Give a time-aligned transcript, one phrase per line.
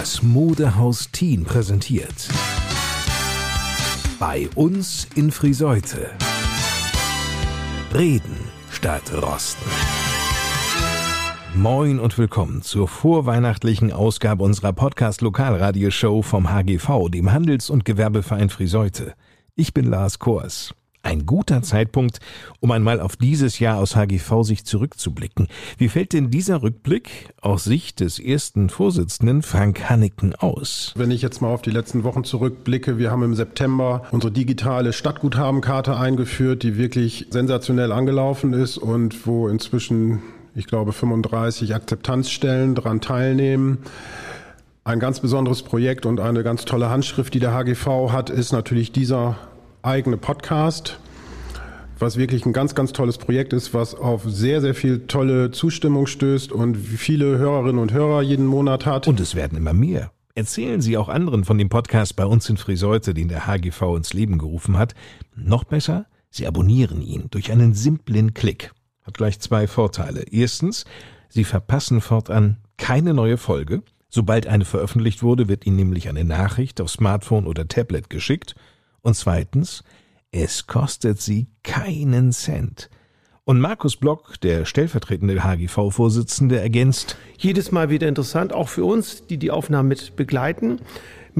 [0.00, 2.30] Das Modehaus Teen präsentiert.
[4.18, 6.08] Bei uns in Friseute.
[7.92, 8.38] Reden
[8.70, 9.70] statt Rosten.
[11.54, 19.12] Moin und willkommen zur vorweihnachtlichen Ausgabe unserer Podcast-Lokalradioshow vom HGV, dem Handels- und Gewerbeverein Friseute.
[19.54, 20.74] Ich bin Lars Kors.
[21.02, 22.18] Ein guter Zeitpunkt,
[22.60, 25.48] um einmal auf dieses Jahr aus HGV sich zurückzublicken.
[25.78, 30.92] Wie fällt denn dieser Rückblick aus Sicht des ersten Vorsitzenden Frank Hanneken aus?
[30.96, 34.92] Wenn ich jetzt mal auf die letzten Wochen zurückblicke, wir haben im September unsere digitale
[34.92, 40.22] Stadtguthabenkarte eingeführt, die wirklich sensationell angelaufen ist und wo inzwischen,
[40.54, 43.78] ich glaube, 35 Akzeptanzstellen daran teilnehmen.
[44.84, 48.92] Ein ganz besonderes Projekt und eine ganz tolle Handschrift, die der HGV hat, ist natürlich
[48.92, 49.36] dieser
[49.82, 50.98] eigene Podcast,
[51.98, 56.06] was wirklich ein ganz, ganz tolles Projekt ist, was auf sehr, sehr viel tolle Zustimmung
[56.06, 59.08] stößt und viele Hörerinnen und Hörer jeden Monat hat.
[59.08, 60.10] Und es werden immer mehr.
[60.34, 64.12] Erzählen Sie auch anderen von dem Podcast bei uns in Friseute, den der HGV ins
[64.12, 64.94] Leben gerufen hat.
[65.34, 68.72] Noch besser, Sie abonnieren ihn durch einen simplen Klick.
[69.02, 70.22] Hat gleich zwei Vorteile.
[70.30, 70.84] Erstens,
[71.28, 73.82] Sie verpassen fortan keine neue Folge.
[74.08, 78.54] Sobald eine veröffentlicht wurde, wird Ihnen nämlich eine Nachricht auf Smartphone oder Tablet geschickt.
[79.02, 79.84] Und zweitens,
[80.32, 82.90] es kostet sie keinen Cent.
[83.44, 89.38] Und Markus Block, der stellvertretende HGV-Vorsitzende, ergänzt, jedes Mal wieder interessant, auch für uns, die
[89.38, 90.80] die Aufnahmen mit begleiten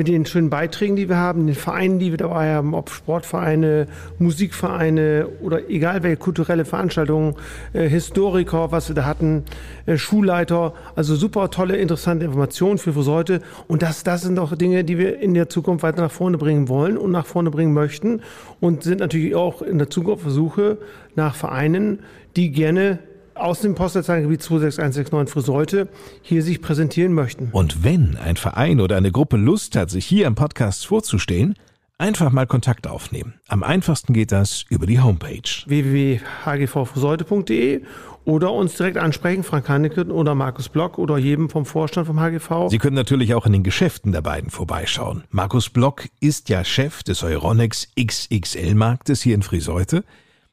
[0.00, 3.86] mit den schönen Beiträgen, die wir haben, den Vereinen, die wir dabei haben, ob Sportvereine,
[4.18, 7.34] Musikvereine oder egal welche kulturelle Veranstaltungen,
[7.74, 9.44] äh, Historiker, was wir da hatten,
[9.84, 13.42] äh, Schulleiter, also super tolle, interessante Informationen für Friseute.
[13.68, 16.70] Und das, das sind doch Dinge, die wir in der Zukunft weiter nach vorne bringen
[16.70, 18.22] wollen und nach vorne bringen möchten
[18.58, 20.78] und sind natürlich auch in der Zukunft Versuche
[21.14, 21.98] nach Vereinen,
[22.36, 23.00] die gerne
[23.40, 25.88] aus dem Postleitzahlengebiet 26169 Friseute
[26.22, 27.50] hier sich präsentieren möchten.
[27.52, 31.54] Und wenn ein Verein oder eine Gruppe Lust hat, sich hier im Podcast vorzustellen,
[31.98, 33.34] einfach mal Kontakt aufnehmen.
[33.48, 37.82] Am einfachsten geht das über die Homepage www.hgvfriseute.de
[38.24, 42.68] oder uns direkt ansprechen, Frank Haneke oder Markus Block oder jedem vom Vorstand vom HGV.
[42.68, 45.24] Sie können natürlich auch in den Geschäften der beiden vorbeischauen.
[45.30, 50.04] Markus Block ist ja Chef des Euronics XXL Marktes hier in Friseute.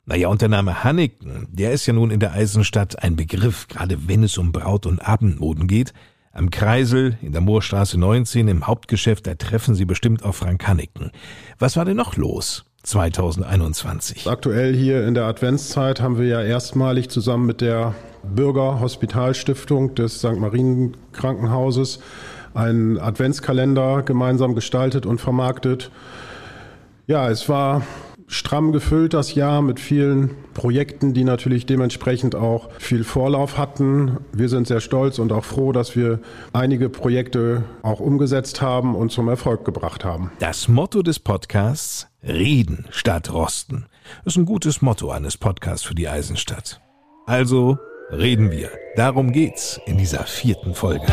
[0.09, 4.07] Naja, und der Name Hanneken, der ist ja nun in der Eisenstadt ein Begriff, gerade
[4.07, 5.91] wenn es um Braut- und Abendmoden geht.
[6.31, 11.12] Am Kreisel, in der Moorstraße 19, im Hauptgeschäft, da treffen Sie bestimmt auf Frank Hanneken.
[11.59, 12.63] Was war denn noch los?
[12.84, 14.29] 2021.
[14.29, 20.38] Aktuell hier in der Adventszeit haben wir ja erstmalig zusammen mit der Bürgerhospitalstiftung des St.
[20.38, 22.00] Marien Krankenhauses
[22.53, 25.91] einen Adventskalender gemeinsam gestaltet und vermarktet.
[27.07, 27.81] Ja, es war
[28.27, 34.17] stramm gefüllt das Jahr mit vielen Projekten, die natürlich dementsprechend auch viel Vorlauf hatten.
[34.33, 36.19] Wir sind sehr stolz und auch froh, dass wir
[36.53, 40.31] einige Projekte auch umgesetzt haben und zum Erfolg gebracht haben.
[40.39, 43.85] Das Motto des Podcasts Reden statt Rosten
[44.25, 46.81] ist ein gutes Motto eines Podcasts für die Eisenstadt.
[47.25, 47.77] Also
[48.11, 48.69] reden wir.
[48.95, 51.05] Darum geht's in dieser vierten Folge.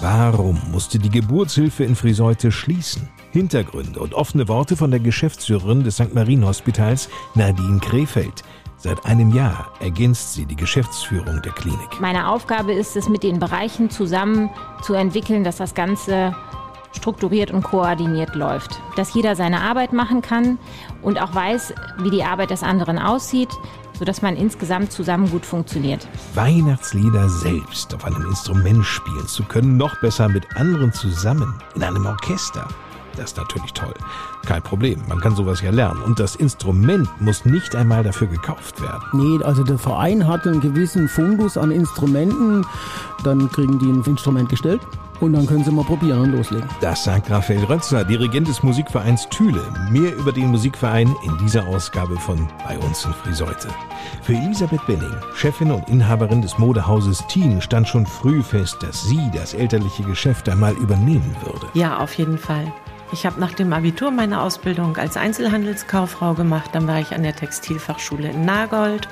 [0.00, 3.08] Warum musste die Geburtshilfe in Friseute schließen?
[3.32, 6.14] Hintergründe und offene Worte von der Geschäftsführerin des St.
[6.14, 8.44] Marien Hospitals, Nadine Krefeld.
[8.76, 12.00] Seit einem Jahr ergänzt sie die Geschäftsführung der Klinik.
[12.00, 14.50] Meine Aufgabe ist es, mit den Bereichen zusammen
[14.82, 16.32] zu entwickeln, dass das Ganze
[16.92, 18.80] strukturiert und koordiniert läuft.
[18.94, 20.58] Dass jeder seine Arbeit machen kann
[21.02, 23.50] und auch weiß, wie die Arbeit des anderen aussieht,
[23.98, 26.06] sodass man insgesamt zusammen gut funktioniert.
[26.34, 32.06] Weihnachtslieder selbst auf einem Instrument spielen zu können, noch besser mit anderen zusammen in einem
[32.06, 32.66] Orchester.
[33.16, 33.94] Das ist natürlich toll.
[34.46, 36.00] Kein Problem, man kann sowas ja lernen.
[36.02, 39.02] Und das Instrument muss nicht einmal dafür gekauft werden.
[39.12, 42.64] Nee, also der Verein hat einen gewissen Fundus an Instrumenten.
[43.24, 44.80] Dann kriegen die ein Instrument gestellt
[45.20, 46.68] und dann können Sie mal probieren und loslegen.
[46.80, 49.62] Das sagt Raphael Rötzer, Dirigent des Musikvereins Thüle.
[49.90, 53.68] Mehr über den Musikverein in dieser Ausgabe von Bei uns in Friseute.
[54.22, 59.30] Für Elisabeth Benning, Chefin und Inhaberin des Modehauses Teen, stand schon früh fest, dass sie
[59.34, 61.66] das elterliche Geschäft einmal übernehmen würde.
[61.74, 62.72] Ja, auf jeden Fall.
[63.10, 66.70] Ich habe nach dem Abitur meine Ausbildung als Einzelhandelskauffrau gemacht.
[66.72, 69.08] Dann war ich an der Textilfachschule in Nagold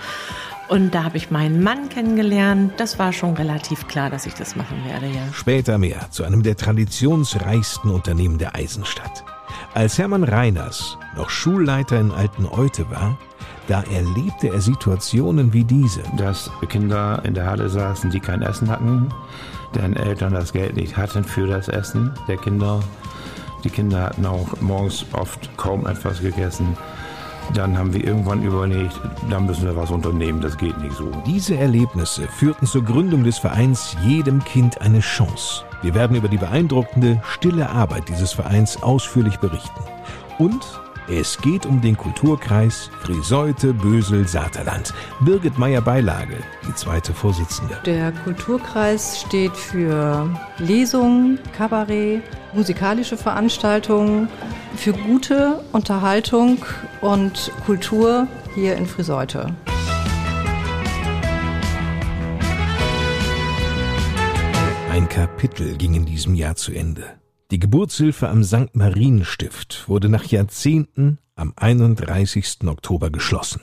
[0.68, 2.74] und da habe ich meinen Mann kennengelernt.
[2.76, 5.22] Das war schon relativ klar, dass ich das machen werde, ja.
[5.32, 9.24] Später mehr zu einem der traditionsreichsten Unternehmen der Eisenstadt.
[9.74, 13.18] Als Hermann Reiners noch Schulleiter in Alteneute war,
[13.68, 16.02] da erlebte er Situationen wie diese.
[16.16, 19.08] Dass Kinder in der Halle saßen, die kein Essen hatten,
[19.74, 22.80] deren Eltern das Geld nicht hatten für das Essen der Kinder.
[23.64, 26.76] Die Kinder hatten auch morgens oft kaum etwas gegessen.
[27.54, 29.00] Dann haben wir irgendwann überlegt,
[29.30, 31.10] da müssen wir was unternehmen, das geht nicht so.
[31.26, 35.64] Diese Erlebnisse führten zur Gründung des Vereins Jedem Kind eine Chance.
[35.82, 39.80] Wir werden über die beeindruckende, stille Arbeit dieses Vereins ausführlich berichten.
[40.38, 40.64] Und
[41.08, 44.92] es geht um den Kulturkreis Friseute Bösel Saterland.
[45.20, 47.78] Birgit Meyer-Beilage, die zweite Vorsitzende.
[47.86, 52.22] Der Kulturkreis steht für Lesungen, Kabarett,
[52.54, 54.28] musikalische Veranstaltungen,
[54.76, 56.58] für gute Unterhaltung
[57.00, 59.54] und Kultur hier in Friseute.
[64.90, 67.18] Ein Kapitel ging in diesem Jahr zu Ende.
[67.52, 68.74] Die Geburtshilfe am St.
[68.74, 72.66] Marienstift wurde nach Jahrzehnten am 31.
[72.66, 73.60] Oktober geschlossen.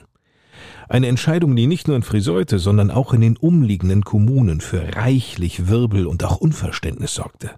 [0.88, 5.68] Eine Entscheidung, die nicht nur in Friseute, sondern auch in den umliegenden Kommunen für reichlich
[5.68, 7.52] Wirbel und auch Unverständnis sorgte.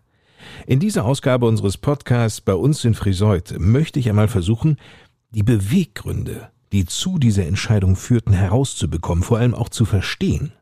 [0.66, 4.78] In dieser Ausgabe unseres Podcasts bei uns in Friseute möchte ich einmal versuchen,
[5.30, 10.54] die Beweggründe, die zu dieser Entscheidung führten, herauszubekommen, vor allem auch zu verstehen.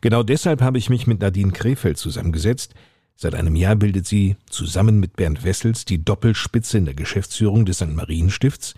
[0.00, 2.74] Genau deshalb habe ich mich mit Nadine Krefeld zusammengesetzt,
[3.16, 7.76] Seit einem Jahr bildet sie zusammen mit Bernd Wessels die Doppelspitze in der Geschäftsführung des
[7.76, 7.94] St.
[7.94, 8.74] Marienstifts.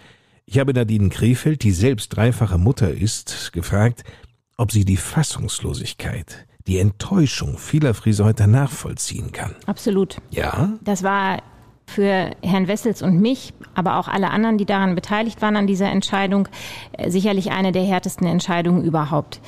[0.46, 4.04] Ich habe Nadine Krefeld, die selbst dreifache Mutter ist, gefragt,
[4.56, 9.54] ob sie die Fassungslosigkeit, die Enttäuschung vieler Friseuter nachvollziehen kann.
[9.66, 10.18] Absolut.
[10.30, 10.74] Ja?
[10.82, 11.42] Das war
[11.86, 15.90] für Herrn Wessels und mich, aber auch alle anderen, die daran beteiligt waren an dieser
[15.90, 16.48] Entscheidung,
[16.92, 19.40] äh, sicherlich eine der härtesten Entscheidungen überhaupt.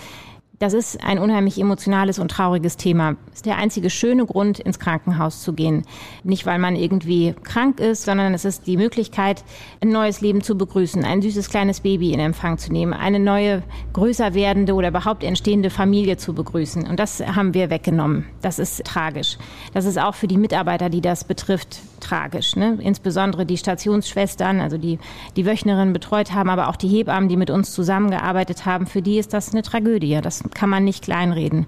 [0.58, 3.16] Das ist ein unheimlich emotionales und trauriges Thema.
[3.34, 5.84] Ist der einzige schöne Grund, ins Krankenhaus zu gehen.
[6.24, 9.44] Nicht, weil man irgendwie krank ist, sondern es ist die Möglichkeit,
[9.82, 13.64] ein neues Leben zu begrüßen, ein süßes kleines Baby in Empfang zu nehmen, eine neue,
[13.92, 16.86] größer werdende oder überhaupt entstehende Familie zu begrüßen.
[16.86, 18.24] Und das haben wir weggenommen.
[18.40, 19.36] Das ist tragisch.
[19.74, 22.56] Das ist auch für die Mitarbeiter, die das betrifft, tragisch.
[22.56, 22.78] Ne?
[22.81, 24.98] Insbesondere die Stationsschwestern, also die
[25.37, 29.19] die Wöchnerinnen betreut haben, aber auch die Hebammen, die mit uns zusammengearbeitet haben, für die
[29.19, 30.20] ist das eine Tragödie.
[30.22, 31.66] Das kann man nicht kleinreden.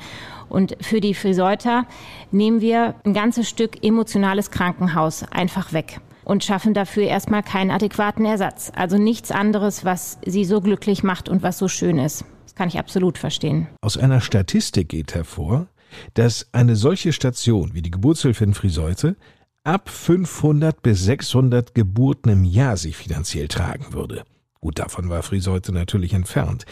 [0.48, 1.84] Und für die Friseuter
[2.30, 8.24] nehmen wir ein ganzes Stück emotionales Krankenhaus einfach weg und schaffen dafür erstmal keinen adäquaten
[8.24, 8.70] Ersatz.
[8.74, 12.24] Also nichts anderes, was sie so glücklich macht und was so schön ist.
[12.44, 13.66] Das kann ich absolut verstehen.
[13.80, 15.68] Aus einer Statistik geht hervor,
[16.14, 19.16] dass eine solche Station wie die Geburtshilfe in Friseute
[19.68, 24.24] ab 500 bis 600 Geburten im Jahr sich finanziell tragen würde.
[24.60, 26.64] Gut, davon war Friseute natürlich entfernt.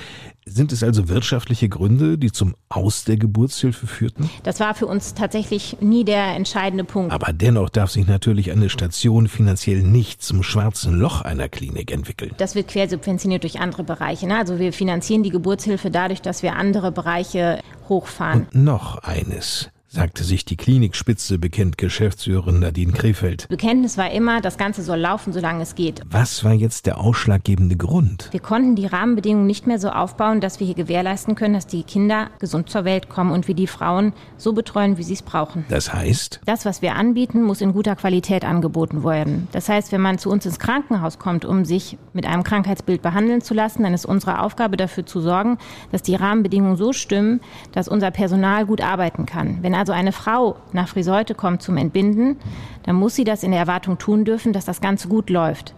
[0.46, 4.30] Sind es also wirtschaftliche Gründe, die zum Aus der Geburtshilfe führten?
[4.44, 7.12] Das war für uns tatsächlich nie der entscheidende Punkt.
[7.12, 12.32] Aber dennoch darf sich natürlich eine Station finanziell nicht zum schwarzen Loch einer Klinik entwickeln.
[12.38, 14.26] Das wird quersubventioniert durch andere Bereiche.
[14.26, 14.38] Ne?
[14.38, 18.48] Also wir finanzieren die Geburtshilfe dadurch, dass wir andere Bereiche hochfahren.
[18.52, 23.48] Und noch eines sagte sich die Klinikspitze bekennt Geschäftsführerin Nadine Krefeld.
[23.48, 26.02] Bekenntnis war immer, das Ganze soll laufen, solange es geht.
[26.10, 28.28] Was war jetzt der ausschlaggebende Grund?
[28.30, 31.82] Wir konnten die Rahmenbedingungen nicht mehr so aufbauen, dass wir hier gewährleisten können, dass die
[31.82, 35.64] Kinder gesund zur Welt kommen und wir die Frauen so betreuen, wie sie es brauchen.
[35.70, 36.42] Das heißt?
[36.44, 39.48] Das, was wir anbieten, muss in guter Qualität angeboten werden.
[39.52, 43.40] Das heißt, wenn man zu uns ins Krankenhaus kommt, um sich mit einem Krankheitsbild behandeln
[43.40, 45.56] zu lassen, dann ist unsere Aufgabe dafür zu sorgen,
[45.90, 47.40] dass die Rahmenbedingungen so stimmen,
[47.72, 49.62] dass unser Personal gut arbeiten kann.
[49.62, 52.38] Wenn also also eine Frau nach Friseute kommt zum Entbinden,
[52.82, 55.74] dann muss sie das in der Erwartung tun dürfen, dass das Ganze gut läuft.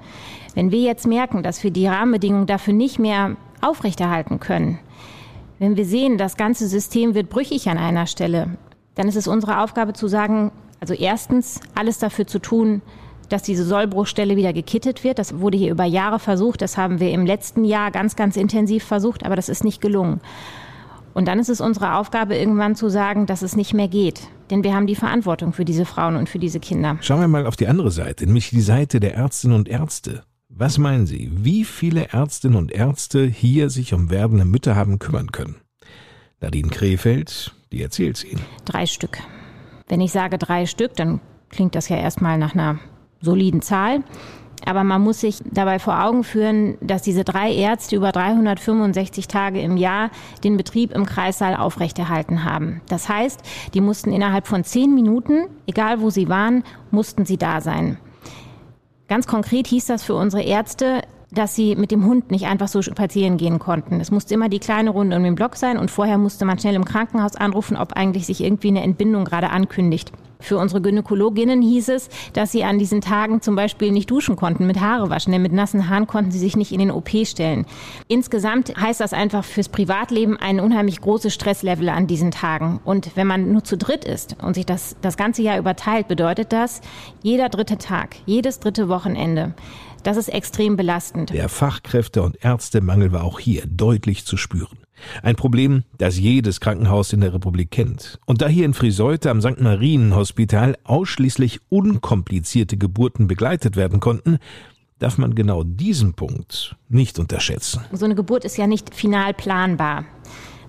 [0.55, 4.79] Wenn wir jetzt merken, dass wir die Rahmenbedingungen dafür nicht mehr aufrechterhalten können,
[5.59, 8.57] wenn wir sehen, das ganze System wird brüchig an einer Stelle,
[8.95, 12.81] dann ist es unsere Aufgabe zu sagen, also erstens alles dafür zu tun,
[13.29, 15.19] dass diese Sollbruchstelle wieder gekittet wird.
[15.19, 16.63] Das wurde hier über Jahre versucht.
[16.63, 20.23] Das haben wir im letzten Jahr ganz, ganz intensiv versucht, aber das ist nicht gelungen.
[21.19, 24.29] Und dann ist es unsere Aufgabe, irgendwann zu sagen, dass es nicht mehr geht.
[24.53, 26.97] Denn wir haben die Verantwortung für diese Frauen und für diese Kinder.
[27.01, 30.23] Schauen wir mal auf die andere Seite, nämlich die Seite der Ärztinnen und Ärzte.
[30.49, 35.33] Was meinen Sie, wie viele Ärztinnen und Ärzte hier sich um werdende Mütter haben kümmern
[35.33, 35.57] können?
[36.41, 38.45] Nadine Krefeld, die erzählt es Ihnen.
[38.65, 39.19] Drei Stück.
[39.89, 42.79] Wenn ich sage drei Stück, dann klingt das ja erstmal nach einer
[43.21, 44.05] soliden Zahl.
[44.67, 49.61] Aber man muss sich dabei vor Augen führen, dass diese drei Ärzte über 365 Tage
[49.61, 50.11] im Jahr
[50.45, 52.81] den Betrieb im Kreissaal aufrechterhalten haben.
[52.89, 53.41] Das heißt,
[53.75, 57.99] die mussten innerhalb von zehn Minuten, egal wo sie waren, mussten sie da sein.
[59.09, 62.83] Ganz konkret hieß das für unsere Ärzte, dass sie mit dem Hund nicht einfach so
[62.83, 64.01] spazieren gehen konnten.
[64.01, 66.75] Es musste immer die kleine Runde um den Block sein und vorher musste man schnell
[66.75, 70.13] im Krankenhaus anrufen, ob eigentlich sich irgendwie eine Entbindung gerade ankündigt.
[70.41, 74.67] Für unsere Gynäkologinnen hieß es, dass sie an diesen Tagen zum Beispiel nicht duschen konnten,
[74.67, 77.67] mit Haare waschen, denn mit nassen Haaren konnten sie sich nicht in den OP stellen.
[78.07, 82.81] Insgesamt heißt das einfach fürs Privatleben ein unheimlich großes Stresslevel an diesen Tagen.
[82.85, 86.53] Und wenn man nur zu dritt ist und sich das das ganze Jahr überteilt, bedeutet
[86.53, 86.83] das,
[87.23, 89.55] jeder dritte Tag, jedes dritte Wochenende
[90.03, 91.31] Das ist extrem belastend.
[91.31, 94.79] Der Fachkräfte- und Ärztemangel war auch hier deutlich zu spüren.
[95.23, 98.19] Ein Problem, das jedes Krankenhaus in der Republik kennt.
[98.27, 99.61] Und da hier in Friseute am St.
[99.61, 104.39] Marien Hospital ausschließlich unkomplizierte Geburten begleitet werden konnten,
[104.99, 107.83] darf man genau diesen Punkt nicht unterschätzen.
[107.93, 110.05] So eine Geburt ist ja nicht final planbar,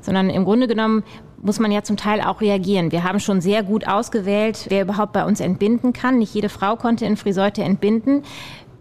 [0.02, 1.04] sondern im Grunde genommen
[1.42, 2.92] muss man ja zum Teil auch reagieren.
[2.92, 6.20] Wir haben schon sehr gut ausgewählt, wer überhaupt bei uns entbinden kann.
[6.20, 8.24] Nicht jede Frau konnte in Friseute entbinden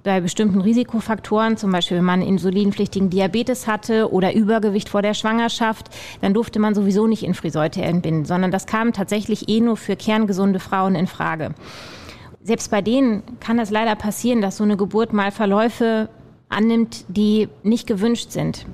[0.09, 5.91] bei bestimmten Risikofaktoren, zum Beispiel wenn man insulinpflichtigen Diabetes hatte oder Übergewicht vor der Schwangerschaft,
[6.23, 9.97] dann durfte man sowieso nicht in Friseute entbinden, sondern das kam tatsächlich eh nur für
[9.97, 11.55] kerngesunde Frauen in Frage.
[12.43, 16.09] Selbst bei denen kann es leider passieren, dass so eine Geburt mal Verläufe
[16.49, 18.65] annimmt, die nicht gewünscht sind.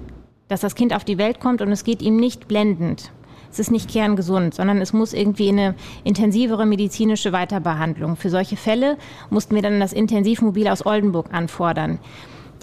[0.47, 3.11] Dass das Kind auf die Welt kommt und es geht ihm nicht blendend
[3.55, 8.17] es ist nicht kerngesund, sondern es muss irgendwie eine intensivere medizinische Weiterbehandlung.
[8.17, 8.99] Für solche Fälle
[9.31, 12.01] mussten wir dann das Intensivmobil aus Oldenburg anfordern.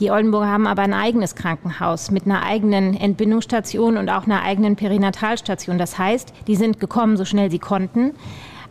[0.01, 4.75] Die Oldenburger haben aber ein eigenes Krankenhaus mit einer eigenen Entbindungsstation und auch einer eigenen
[4.75, 5.77] Perinatalstation.
[5.77, 8.11] Das heißt, die sind gekommen, so schnell sie konnten.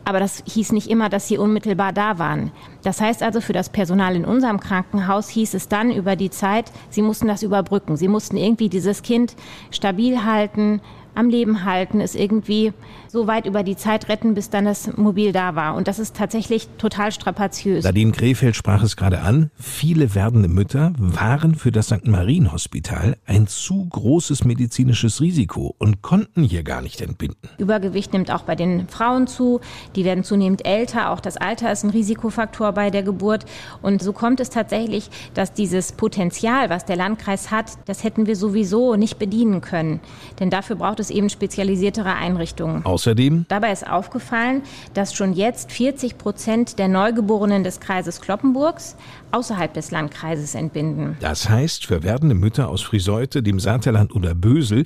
[0.05, 2.53] Aber das hieß nicht immer, dass sie unmittelbar da waren.
[2.83, 6.73] Das heißt also, für das Personal in unserem Krankenhaus hieß es dann über die Zeit,
[6.89, 7.97] sie mussten das überbrücken.
[7.97, 9.37] Sie mussten irgendwie dieses Kind
[9.71, 10.81] stabil halten,
[11.21, 12.73] am Leben halten, es irgendwie
[13.09, 15.75] so weit über die Zeit retten, bis dann das Mobil da war.
[15.75, 17.85] Und das ist tatsächlich total strapaziös.
[17.85, 19.51] Nadine Krefeld sprach es gerade an.
[19.57, 22.07] Viele werdende Mütter waren für das St.
[22.07, 27.49] Marien Hospital ein zu großes medizinisches Risiko und konnten hier gar nicht entbinden.
[27.59, 29.61] Übergewicht nimmt auch bei den Frauen zu.
[29.97, 31.11] Die werden zunehmend älter.
[31.11, 33.45] Auch das Alter ist ein Risikofaktor bei der Geburt.
[33.83, 38.37] Und so kommt es tatsächlich, dass dieses Potenzial, was der Landkreis hat, das hätten wir
[38.37, 40.01] sowieso nicht bedienen können.
[40.39, 42.85] Denn dafür braucht es eben spezialisiertere Einrichtungen.
[42.85, 44.63] Außerdem Dabei ist aufgefallen,
[44.95, 48.97] dass schon jetzt 40 Prozent der Neugeborenen des Kreises Kloppenburgs
[49.33, 51.17] außerhalb des Landkreises entbinden.
[51.21, 54.85] Das heißt, für werdende Mütter aus Friseute, dem Saterland oder Bösel,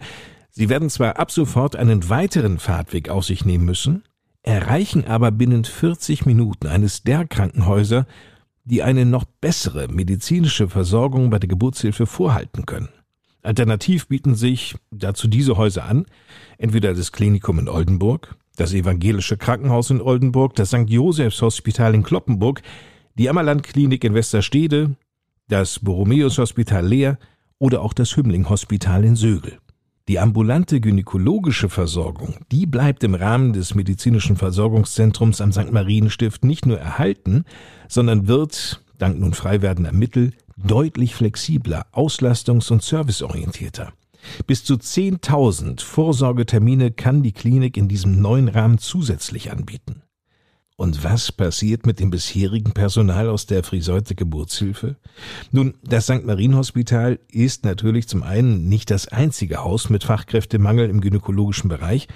[0.50, 4.04] sie werden zwar ab sofort einen weiteren Fahrtweg auf sich nehmen müssen,
[4.42, 8.06] erreichen aber binnen 40 Minuten eines der Krankenhäuser,
[8.64, 12.88] die eine noch bessere medizinische Versorgung bei der Geburtshilfe vorhalten können.
[13.44, 16.06] Alternativ bieten sich dazu diese Häuser an,
[16.58, 20.88] entweder das Klinikum in Oldenburg, das Evangelische Krankenhaus in Oldenburg, das St.
[20.88, 22.62] Josephs Hospital in Kloppenburg,
[23.16, 24.96] die Ammerland-Klinik in Westerstede,
[25.48, 27.18] das Borromäus Hospital Leer
[27.58, 29.58] oder auch das Hümmling Hospital in Sögel.
[30.08, 35.72] Die ambulante gynäkologische Versorgung, die bleibt im Rahmen des medizinischen Versorgungszentrums am St.
[35.72, 37.44] Marienstift nicht nur erhalten,
[37.88, 40.32] sondern wird, dank nun frei werdender Mittel,
[40.66, 43.92] deutlich flexibler, auslastungs- und serviceorientierter.
[44.46, 50.02] Bis zu 10.000 Vorsorgetermine kann die Klinik in diesem neuen Rahmen zusätzlich anbieten.
[50.76, 54.96] Und was passiert mit dem bisherigen Personal aus der Friseute Geburtshilfe?
[55.52, 56.24] Nun, das St.
[56.24, 62.08] Marien Hospital ist natürlich zum einen nicht das einzige Haus mit Fachkräftemangel im gynäkologischen Bereich.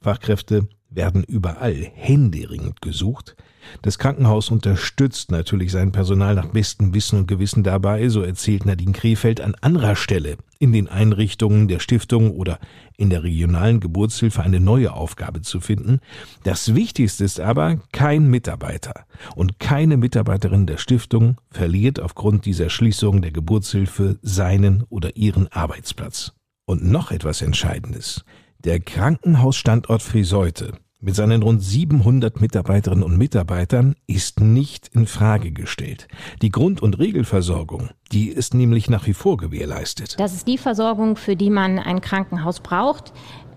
[0.00, 3.36] Fachkräfte werden überall händeringend gesucht.
[3.82, 8.92] Das Krankenhaus unterstützt natürlich sein Personal nach bestem Wissen und Gewissen dabei, so erzählt Nadine
[8.92, 12.58] Krefeld an anderer Stelle in den Einrichtungen der Stiftung oder
[12.96, 16.00] in der regionalen Geburtshilfe eine neue Aufgabe zu finden.
[16.42, 23.22] Das Wichtigste ist aber, kein Mitarbeiter und keine Mitarbeiterin der Stiftung verliert aufgrund dieser Schließung
[23.22, 26.32] der Geburtshilfe seinen oder ihren Arbeitsplatz.
[26.66, 28.24] Und noch etwas Entscheidendes.
[28.64, 30.72] Der Krankenhausstandort Friseute
[31.04, 36.08] mit seinen rund 700 Mitarbeiterinnen und Mitarbeitern ist nicht in Frage gestellt.
[36.42, 40.18] Die Grund- und Regelversorgung, die ist nämlich nach wie vor gewährleistet.
[40.18, 43.12] Das ist die Versorgung, für die man ein Krankenhaus braucht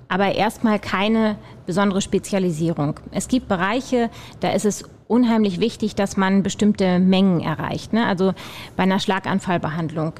[0.09, 2.99] aber erstmal keine besondere Spezialisierung.
[3.11, 7.93] Es gibt Bereiche, da ist es unheimlich wichtig, dass man bestimmte Mengen erreicht.
[7.93, 8.05] Ne?
[8.05, 8.33] Also
[8.75, 10.13] bei einer Schlaganfallbehandlung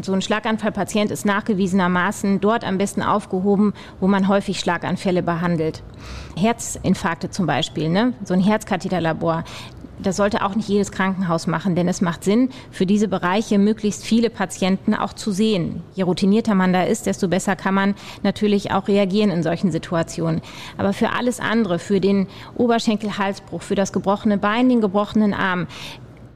[0.00, 5.82] so ein Schlaganfallpatient ist nachgewiesenermaßen dort am besten aufgehoben, wo man häufig Schlaganfälle behandelt.
[6.34, 8.14] Herzinfarkte zum Beispiel, ne?
[8.24, 9.44] so ein Herzkatheterlabor.
[9.98, 14.02] Das sollte auch nicht jedes Krankenhaus machen, denn es macht Sinn, für diese Bereiche möglichst
[14.02, 15.82] viele Patienten auch zu sehen.
[15.94, 20.40] Je routinierter man da ist, desto besser kann man natürlich auch reagieren in solchen Situationen.
[20.76, 25.68] Aber für alles andere, für den Oberschenkelhalsbruch, für das gebrochene Bein, den gebrochenen Arm,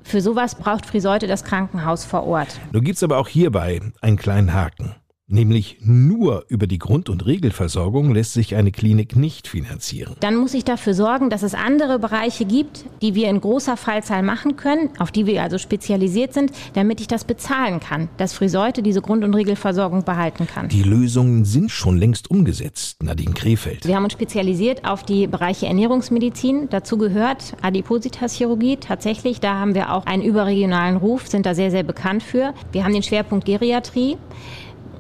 [0.06, 2.60] für sowas braucht Friseute das Krankenhaus vor Ort.
[2.72, 4.94] Nun gibt's aber auch hierbei einen kleinen Haken.
[5.28, 10.14] Nämlich nur über die Grund- und Regelversorgung lässt sich eine Klinik nicht finanzieren.
[10.20, 14.22] Dann muss ich dafür sorgen, dass es andere Bereiche gibt, die wir in großer Fallzahl
[14.22, 18.84] machen können, auf die wir also spezialisiert sind, damit ich das bezahlen kann, dass Friseute
[18.84, 20.68] diese Grund- und Regelversorgung behalten kann.
[20.68, 23.84] Die Lösungen sind schon längst umgesetzt, Nadine Krefeld.
[23.84, 26.68] Wir haben uns spezialisiert auf die Bereiche Ernährungsmedizin.
[26.70, 28.76] Dazu gehört Adipositas-Chirurgie.
[28.76, 32.54] Tatsächlich, da haben wir auch einen überregionalen Ruf, sind da sehr, sehr bekannt für.
[32.70, 34.18] Wir haben den Schwerpunkt Geriatrie.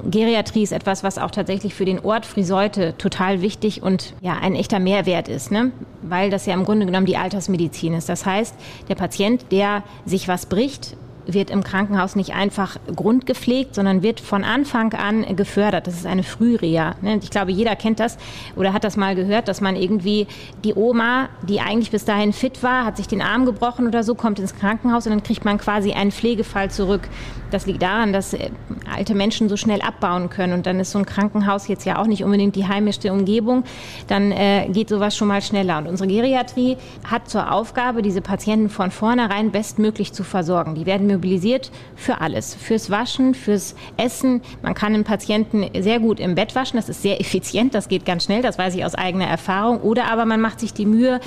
[0.04, 4.54] Geriatrie ist etwas, was auch tatsächlich für den Ort Friseute total wichtig und ja ein
[4.54, 5.72] echter Mehrwert ist, ne?
[6.02, 8.08] weil das ja im Grunde genommen die Altersmedizin ist.
[8.08, 8.54] Das heißt,
[8.88, 14.44] der Patient, der sich was bricht, wird im Krankenhaus nicht einfach grundgepflegt, sondern wird von
[14.44, 15.86] Anfang an gefördert.
[15.86, 16.94] Das ist eine Frühreha.
[17.02, 17.18] Ne?
[17.22, 18.16] Ich glaube, jeder kennt das
[18.54, 20.26] oder hat das mal gehört, dass man irgendwie
[20.64, 24.14] die Oma, die eigentlich bis dahin fit war, hat sich den Arm gebrochen oder so,
[24.14, 27.08] kommt ins Krankenhaus und dann kriegt man quasi einen Pflegefall zurück.
[27.50, 28.50] Das liegt daran, dass äh,
[28.92, 32.06] alte Menschen so schnell abbauen können und dann ist so ein Krankenhaus jetzt ja auch
[32.06, 33.64] nicht unbedingt die heimischste Umgebung.
[34.08, 35.78] Dann äh, geht sowas schon mal schneller.
[35.78, 40.74] Und unsere Geriatrie hat zur Aufgabe, diese Patienten von vornherein bestmöglich zu versorgen.
[40.74, 42.54] Die werden mobilisiert für alles.
[42.54, 44.42] Fürs Waschen, fürs Essen.
[44.62, 46.76] Man kann einen Patienten sehr gut im Bett waschen.
[46.76, 47.74] Das ist sehr effizient.
[47.74, 48.42] Das geht ganz schnell.
[48.42, 49.80] Das weiß ich aus eigener Erfahrung.
[49.80, 51.20] Oder aber man macht sich die Mühe,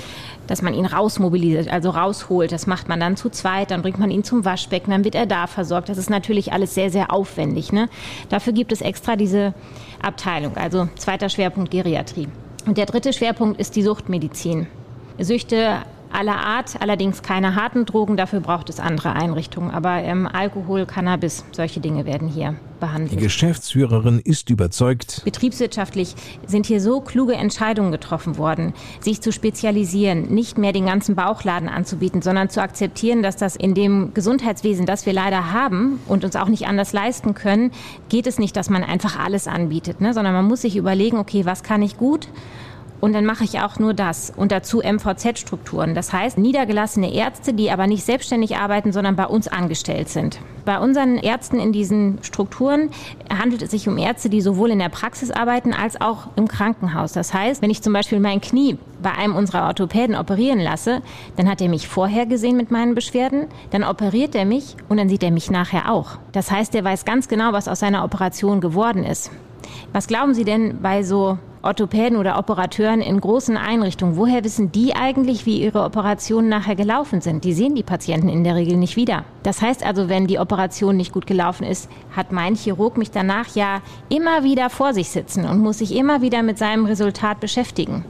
[0.46, 2.52] dass man ihn rausmobilisiert, also rausholt.
[2.52, 3.70] Das macht man dann zu zweit.
[3.70, 4.90] Dann bringt man ihn zum Waschbecken.
[4.90, 5.88] Dann wird er da versorgt.
[5.88, 7.72] Das ist natürlich alles sehr, sehr aufwendig.
[7.72, 7.88] Ne?
[8.28, 9.54] Dafür gibt es extra diese
[10.02, 10.56] Abteilung.
[10.56, 12.28] Also zweiter Schwerpunkt Geriatrie.
[12.66, 14.66] Und der dritte Schwerpunkt ist die Suchtmedizin.
[15.18, 15.78] Süchte
[16.12, 19.70] aller Art, allerdings keine harten Drogen, dafür braucht es andere Einrichtungen.
[19.70, 23.12] Aber ähm, Alkohol, Cannabis, solche Dinge werden hier behandelt.
[23.12, 25.22] Die Geschäftsführerin ist überzeugt.
[25.24, 26.14] Betriebswirtschaftlich
[26.46, 31.68] sind hier so kluge Entscheidungen getroffen worden, sich zu spezialisieren, nicht mehr den ganzen Bauchladen
[31.68, 36.34] anzubieten, sondern zu akzeptieren, dass das in dem Gesundheitswesen, das wir leider haben und uns
[36.34, 37.70] auch nicht anders leisten können,
[38.08, 40.14] geht es nicht, dass man einfach alles anbietet, ne?
[40.14, 42.28] sondern man muss sich überlegen, okay, was kann ich gut?
[43.00, 44.32] Und dann mache ich auch nur das.
[44.36, 45.94] Und dazu MVZ-Strukturen.
[45.94, 50.38] Das heißt, niedergelassene Ärzte, die aber nicht selbstständig arbeiten, sondern bei uns angestellt sind.
[50.64, 52.90] Bei unseren Ärzten in diesen Strukturen
[53.30, 57.12] handelt es sich um Ärzte, die sowohl in der Praxis arbeiten als auch im Krankenhaus.
[57.12, 61.00] Das heißt, wenn ich zum Beispiel mein Knie bei einem unserer Orthopäden operieren lasse,
[61.36, 65.08] dann hat er mich vorher gesehen mit meinen Beschwerden, dann operiert er mich und dann
[65.08, 66.18] sieht er mich nachher auch.
[66.32, 69.30] Das heißt, er weiß ganz genau, was aus seiner Operation geworden ist.
[69.92, 74.94] Was glauben Sie denn bei so Orthopäden oder Operateuren in großen Einrichtungen, woher wissen die
[74.94, 77.44] eigentlich, wie ihre Operationen nachher gelaufen sind?
[77.44, 79.24] Die sehen die Patienten in der Regel nicht wieder.
[79.42, 83.54] Das heißt also, wenn die Operation nicht gut gelaufen ist, hat mein Chirurg mich danach
[83.54, 88.04] ja immer wieder vor sich sitzen und muss sich immer wieder mit seinem Resultat beschäftigen.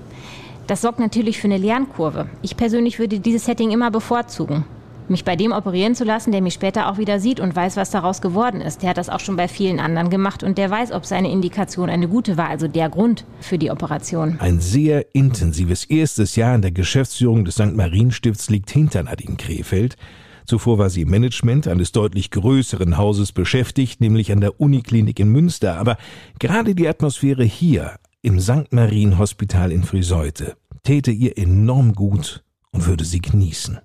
[0.69, 2.29] Das sorgt natürlich für eine Lernkurve.
[2.43, 4.65] Ich persönlich würde dieses Setting immer bevorzugen
[5.11, 7.91] mich bei dem operieren zu lassen, der mich später auch wieder sieht und weiß, was
[7.91, 8.83] daraus geworden ist.
[8.83, 11.91] Der hat das auch schon bei vielen anderen gemacht und der weiß, ob seine Indikation
[11.91, 14.39] eine gute war, also der Grund für die Operation.
[14.41, 17.75] Ein sehr intensives erstes Jahr in der Geschäftsführung des St.
[17.75, 19.97] Marienstifts liegt hinter Nadine Krefeld.
[20.47, 25.29] Zuvor war sie im Management eines deutlich größeren Hauses beschäftigt, nämlich an der Uniklinik in
[25.29, 25.79] Münster.
[25.79, 25.97] Aber
[26.39, 28.73] gerade die Atmosphäre hier im St.
[28.73, 32.43] Marien Hospital in Friseute täte ihr enorm gut
[32.73, 33.79] und würde sie genießen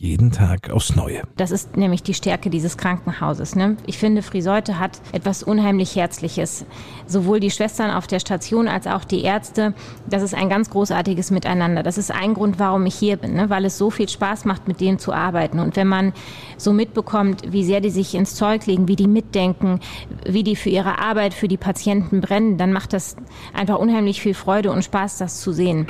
[0.00, 1.24] jeden Tag aufs Neue.
[1.36, 3.56] Das ist nämlich die Stärke dieses Krankenhauses.
[3.56, 3.76] Ne?
[3.84, 6.64] Ich finde, Friseute hat etwas unheimlich Herzliches.
[7.08, 9.74] Sowohl die Schwestern auf der Station als auch die Ärzte.
[10.08, 11.82] Das ist ein ganz großartiges Miteinander.
[11.82, 13.50] Das ist ein Grund, warum ich hier bin, ne?
[13.50, 15.58] weil es so viel Spaß macht, mit denen zu arbeiten.
[15.58, 16.12] Und wenn man
[16.56, 19.80] so mitbekommt, wie sehr die sich ins Zeug legen, wie die mitdenken,
[20.24, 23.16] wie die für ihre Arbeit, für die Patienten brennen, dann macht das
[23.52, 25.88] einfach unheimlich viel Freude und Spaß, das zu sehen.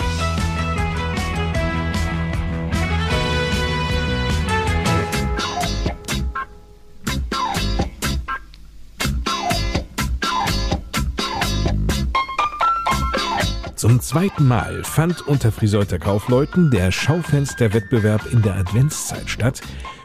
[13.88, 19.62] Zum zweiten Mal fand unter Friseuter Kaufleuten der Schaufensterwettbewerb in der Adventszeit statt.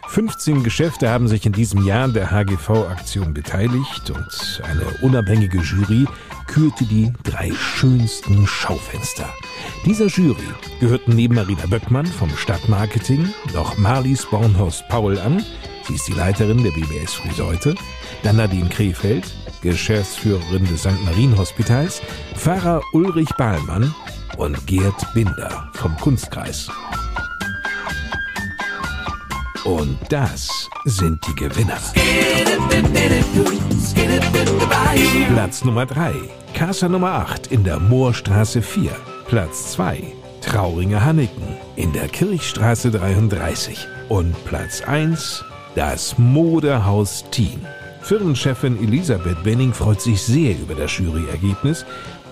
[0.07, 6.07] 15 Geschäfte haben sich in diesem Jahr der HGV-Aktion beteiligt und eine unabhängige Jury
[6.47, 9.27] kürte die drei schönsten Schaufenster.
[9.85, 10.47] Dieser Jury
[10.79, 15.43] gehörten neben Marina Böckmann vom Stadtmarketing noch Marlies Bornhorst-Paul an,
[15.85, 17.75] sie ist die Leiterin der BBS Friseute,
[18.23, 19.25] dann Nadine Krefeld,
[19.63, 21.03] Geschäftsführerin des St.
[21.05, 22.01] Marien Hospitals,
[22.35, 23.95] Pfarrer Ulrich Bahlmann
[24.37, 26.69] und Gerd Binder vom Kunstkreis.
[29.63, 31.79] Und das sind die Gewinner.
[35.33, 36.13] Platz Nummer 3,
[36.53, 38.91] Casa Nummer 8 in der Moorstraße 4.
[39.27, 40.03] Platz 2,
[40.41, 43.87] Trauringer Hanneken in der Kirchstraße 33.
[44.09, 45.45] Und Platz 1,
[45.75, 47.65] das Modehaus Tien
[48.03, 51.85] Firmenchefin Elisabeth Benning freut sich sehr über das Juryergebnis,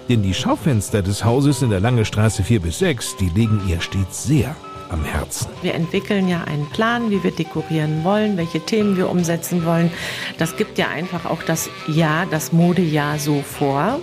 [0.09, 3.79] denn die Schaufenster des Hauses in der Lange Straße 4 bis 6, die legen ihr
[3.79, 4.53] stets sehr
[4.89, 5.47] am Herzen.
[5.61, 9.89] Wir entwickeln ja einen Plan, wie wir dekorieren wollen, welche Themen wir umsetzen wollen.
[10.37, 14.01] Das gibt ja einfach auch das Jahr, das Modejahr so vor.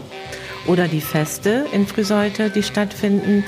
[0.66, 3.44] Oder die Feste in Friseute, die stattfinden.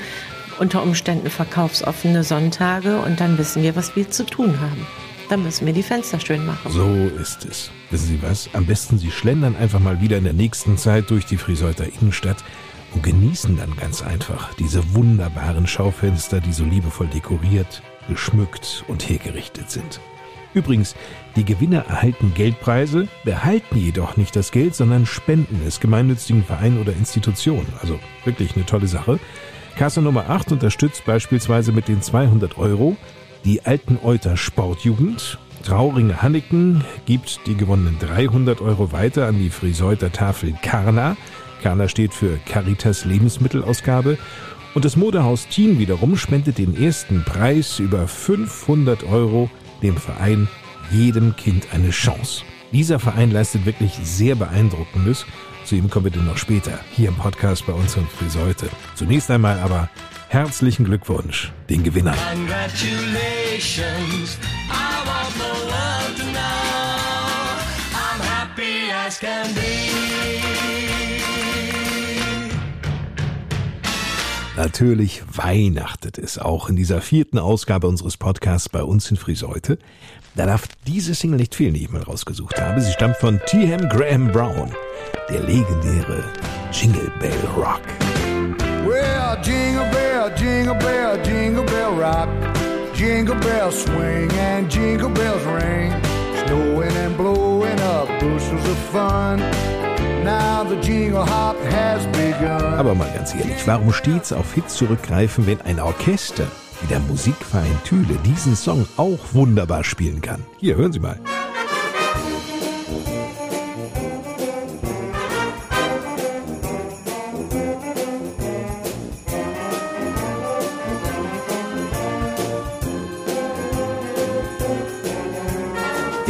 [0.59, 4.85] Unter Umständen verkaufsoffene Sonntage und dann wissen wir, was wir zu tun haben.
[5.31, 6.69] Dann müssen wir die Fenster schön machen.
[6.69, 7.71] So ist es.
[7.89, 8.49] Wissen Sie was?
[8.51, 12.43] Am besten Sie schlendern einfach mal wieder in der nächsten Zeit durch die Friseuter Innenstadt
[12.93, 19.71] und genießen dann ganz einfach diese wunderbaren Schaufenster, die so liebevoll dekoriert, geschmückt und hergerichtet
[19.71, 20.01] sind.
[20.53, 20.97] Übrigens,
[21.37, 26.91] die Gewinner erhalten Geldpreise, behalten jedoch nicht das Geld, sondern spenden es gemeinnützigen Vereinen oder
[26.91, 27.71] Institutionen.
[27.79, 29.17] Also wirklich eine tolle Sache.
[29.77, 32.97] Kasse Nummer 8 unterstützt beispielsweise mit den 200 Euro
[33.45, 35.37] die Alten Euter Sportjugend.
[35.63, 41.17] Trauringe Hanneken gibt die gewonnenen 300 Euro weiter an die Friseuter Tafel Karna.
[41.61, 44.17] Karna steht für Caritas Lebensmittelausgabe.
[44.73, 49.49] Und das Modehaus Team wiederum spendet den ersten Preis über 500 Euro
[49.81, 50.47] dem Verein
[50.91, 52.43] Jedem Kind eine Chance.
[52.71, 55.25] Dieser Verein leistet wirklich sehr beeindruckendes.
[55.65, 58.69] Zu ihm kommen wir dann noch später hier im Podcast bei uns in Friseute.
[58.95, 59.89] Zunächst einmal aber
[60.31, 62.15] herzlichen Glückwunsch den Gewinnern.
[69.19, 69.61] Be.
[74.55, 79.79] Natürlich weihnachtet es auch in dieser vierten Ausgabe unseres Podcasts bei uns in Friseute.
[80.35, 82.79] Da darf diese Single nicht fehlen, die ich mal rausgesucht habe.
[82.79, 83.89] Sie stammt von T.M.
[83.89, 84.71] Graham Brown,
[85.29, 86.23] der legendäre
[86.71, 87.81] Jingle Bell Rock.
[88.85, 92.29] Well, jingle bell, jingle bell, jingle bell rock.
[92.93, 95.91] Jingle bells swing and jingle bells ring.
[96.45, 99.39] Snowing and blowing up bushels of fun.
[100.23, 102.73] Now the jingle hop has begun.
[102.77, 106.45] Aber mal ganz ehrlich, warum stets auf Hits zurückgreifen, wenn ein Orchester
[106.81, 110.43] wie der Musikverein Thüle diesen Song auch wunderbar spielen kann?
[110.59, 111.19] Hier, hören Sie mal.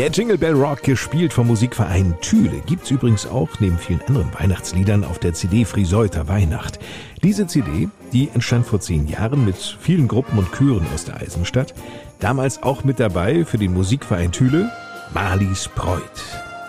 [0.01, 5.03] Der Jingle Bell Rock, gespielt vom Musikverein Thüle, gibt's übrigens auch neben vielen anderen Weihnachtsliedern
[5.03, 6.79] auf der CD Friseuter Weihnacht.
[7.21, 11.75] Diese CD, die entstand vor zehn Jahren mit vielen Gruppen und Chören aus der Eisenstadt.
[12.19, 14.71] Damals auch mit dabei für den Musikverein Thüle
[15.13, 16.01] Marlies Preuth.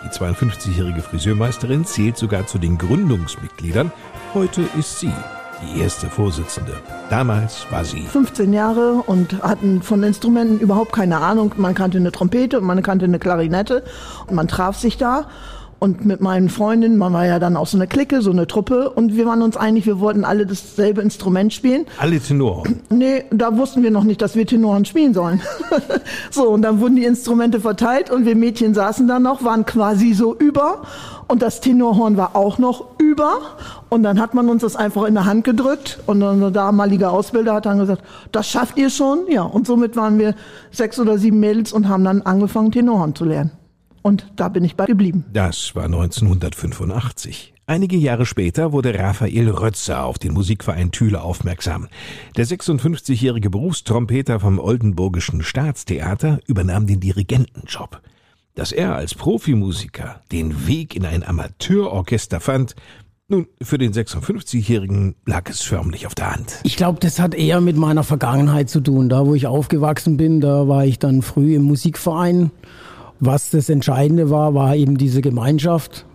[0.05, 3.91] Die 52-jährige Friseurmeisterin zählt sogar zu den Gründungsmitgliedern.
[4.35, 5.11] Heute ist sie
[5.61, 6.73] die erste Vorsitzende.
[7.09, 11.53] Damals war sie 15 Jahre und hatten von Instrumenten überhaupt keine Ahnung.
[11.57, 13.83] Man kannte eine Trompete und man kannte eine Klarinette
[14.27, 15.27] und man traf sich da.
[15.83, 18.89] Und mit meinen Freundinnen, man war ja dann auch so eine Clique, so eine Truppe
[18.91, 21.85] und wir waren uns einig, wir wollten alle dasselbe Instrument spielen.
[21.99, 22.63] alle Tenor.
[22.89, 25.41] Nee, da wussten wir noch nicht, dass wir Tenoren spielen sollen.
[26.31, 30.13] so, und dann wurden die Instrumente verteilt und wir Mädchen saßen da noch, waren quasi
[30.13, 30.83] so über
[31.27, 33.39] und das Tenorhorn war auch noch über
[33.89, 37.55] und dann hat man uns das einfach in der Hand gedrückt und unser damaliger Ausbilder
[37.55, 39.25] hat dann gesagt, das schafft ihr schon?
[39.27, 40.33] Ja, und somit waren wir
[40.71, 43.51] sechs oder sieben Mädels und haben dann angefangen, Tenorhorn zu lernen.
[44.03, 45.25] Und da bin ich bei geblieben.
[45.33, 47.53] Das war 1985.
[47.65, 51.87] Einige Jahre später wurde Raphael Rötzer auf den Musikverein Thüle aufmerksam.
[52.35, 58.01] Der 56-jährige Berufstrompeter vom Oldenburgischen Staatstheater übernahm den Dirigentenjob.
[58.55, 62.75] Dass er als Profimusiker den Weg in ein Amateurorchester fand,
[63.29, 66.59] nun, für den 56-Jährigen lag es förmlich auf der Hand.
[66.63, 69.07] Ich glaube, das hat eher mit meiner Vergangenheit zu tun.
[69.07, 72.51] Da, wo ich aufgewachsen bin, da war ich dann früh im Musikverein.
[73.25, 76.05] Was das Entscheidende war, war eben diese Gemeinschaft,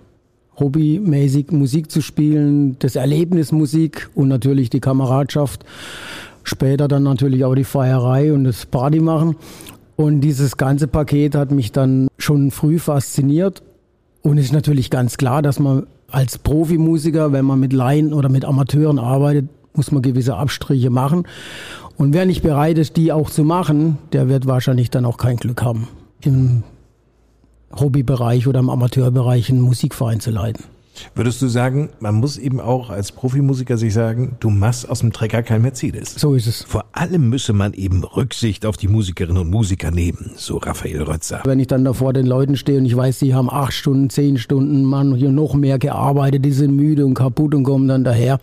[0.58, 5.64] hobbymäßig Musik zu spielen, das Erlebnis Musik und natürlich die Kameradschaft.
[6.42, 9.36] Später dann natürlich auch die Feierei und das Party machen.
[9.96, 13.62] Und dieses ganze Paket hat mich dann schon früh fasziniert.
[14.20, 18.28] Und es ist natürlich ganz klar, dass man als Profimusiker, wenn man mit Laien oder
[18.28, 21.22] mit Amateuren arbeitet, muss man gewisse Abstriche machen.
[21.96, 25.38] Und wer nicht bereit ist, die auch zu machen, der wird wahrscheinlich dann auch kein
[25.38, 25.88] Glück haben,
[26.20, 26.64] im
[27.72, 30.64] Hobbybereich oder im Amateurbereich einen Musikverein zu leiten.
[31.14, 35.12] Würdest du sagen, man muss eben auch als Profimusiker sich sagen, du machst aus dem
[35.12, 36.14] Trecker kein Mercedes?
[36.14, 36.62] So ist es.
[36.62, 41.42] Vor allem müsse man eben Rücksicht auf die Musikerinnen und Musiker nehmen, so Raphael Rötzer.
[41.44, 44.10] Wenn ich dann da vor den Leuten stehe und ich weiß, die haben acht Stunden,
[44.10, 48.04] zehn Stunden, man hier noch mehr gearbeitet, die sind müde und kaputt und kommen dann
[48.04, 48.40] daher,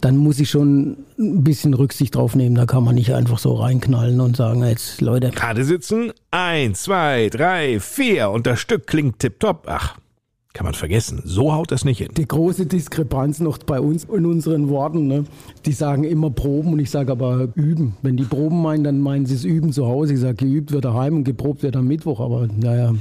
[0.00, 2.54] dann muss ich schon ein bisschen Rücksicht drauf nehmen.
[2.54, 5.30] Da kann man nicht einfach so reinknallen und sagen, jetzt Leute.
[5.30, 9.64] Gerade sitzen, eins, zwei, drei, vier und das Stück klingt tipptopp.
[9.68, 9.96] Ach,
[10.56, 11.20] kann man vergessen.
[11.22, 12.08] So haut das nicht hin.
[12.16, 15.06] Die große Diskrepanz noch bei uns in unseren Worten.
[15.06, 15.26] Ne?
[15.66, 17.98] Die sagen immer Proben und ich sage aber üben.
[18.00, 20.14] Wenn die Proben meinen, dann meinen sie es üben zu Hause.
[20.14, 22.20] Ich sage, geübt wird daheim und geprobt wird am Mittwoch.
[22.20, 22.94] Aber naja,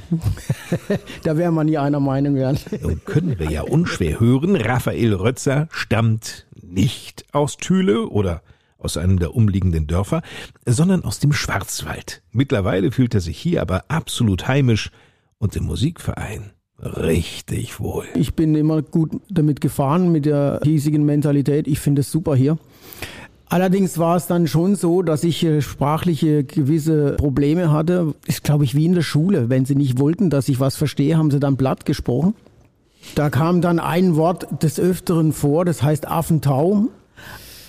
[1.24, 2.60] da wäre man nie einer Meinung werden.
[2.82, 8.42] Nun können wir ja unschwer hören, Raphael Rötzer stammt nicht aus Thüle oder
[8.78, 10.24] aus einem der umliegenden Dörfer,
[10.66, 12.22] sondern aus dem Schwarzwald.
[12.34, 14.92] Mittlerweile fühlt er sich hier aber absolut heimisch
[15.38, 18.06] und im Musikverein richtig wohl.
[18.16, 21.68] Ich bin immer gut damit gefahren mit der hiesigen Mentalität.
[21.68, 22.58] Ich finde es super hier.
[23.48, 28.16] Allerdings war es dann schon so, dass ich äh, sprachliche gewisse Probleme hatte.
[28.26, 29.50] Ist, glaube ich, wie in der Schule.
[29.50, 32.34] Wenn sie nicht wollten, dass ich was verstehe, haben sie dann platt gesprochen.
[33.14, 36.88] Da kam dann ein Wort des Öfteren vor, das heißt Affentau.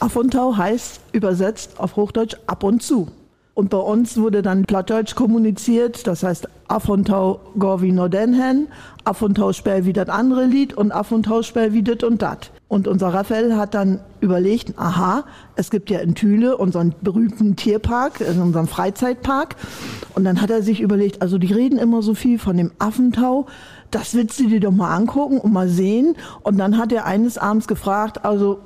[0.00, 3.08] Affentau heißt übersetzt auf Hochdeutsch ab und zu.
[3.56, 8.68] Und bei uns wurde dann Plattdeutsch kommuniziert, das heißt Afontau Gorvi Nordenhen,
[9.04, 12.50] Afontau spell wie das andere Lied und Afontau spell wie das und dat.
[12.68, 18.20] Und unser Raphael hat dann überlegt, aha, es gibt ja in Thüle unseren berühmten Tierpark,
[18.20, 19.56] in unserem Freizeitpark.
[20.14, 23.46] Und dann hat er sich überlegt, also die reden immer so viel von dem Affentau,
[23.90, 26.14] das willst du dir doch mal angucken und mal sehen.
[26.42, 28.58] Und dann hat er eines Abends gefragt, also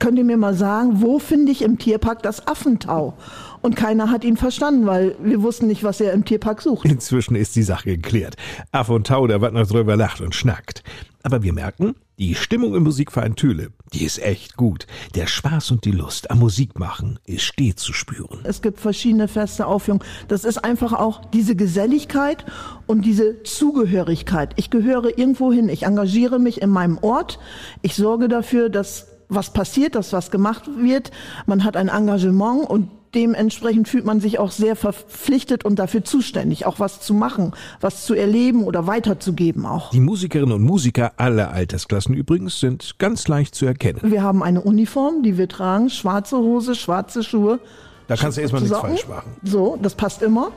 [0.00, 3.14] könnt ihr mir mal sagen, wo finde ich im Tierpark das Affentau?
[3.62, 6.86] Und keiner hat ihn verstanden, weil wir wussten nicht, was er im Tierpark sucht.
[6.86, 8.36] Inzwischen ist die Sache geklärt.
[8.72, 10.82] Aff und Tau, da wird noch drüber lacht und schnackt.
[11.22, 14.86] Aber wir merken, die Stimmung im Musikverein Thüle, die ist echt gut.
[15.14, 18.40] Der Spaß und die Lust am Musikmachen ist stets zu spüren.
[18.44, 20.04] Es gibt verschiedene feste Aufführungen.
[20.28, 22.46] Das ist einfach auch diese Geselligkeit
[22.86, 24.54] und diese Zugehörigkeit.
[24.56, 25.68] Ich gehöre irgendwo hin.
[25.68, 27.38] Ich engagiere mich in meinem Ort.
[27.82, 31.10] Ich sorge dafür, dass was passiert, dass was gemacht wird.
[31.46, 36.66] Man hat ein Engagement und dementsprechend fühlt man sich auch sehr verpflichtet und dafür zuständig,
[36.66, 39.90] auch was zu machen, was zu erleben oder weiterzugeben auch.
[39.90, 44.00] Die Musikerinnen und Musiker aller Altersklassen übrigens sind ganz leicht zu erkennen.
[44.02, 47.60] Wir haben eine Uniform, die wir tragen, schwarze Hose, schwarze Schuhe.
[48.06, 49.30] Da kannst du erstmal nichts falsch machen.
[49.44, 50.50] So, das passt immer.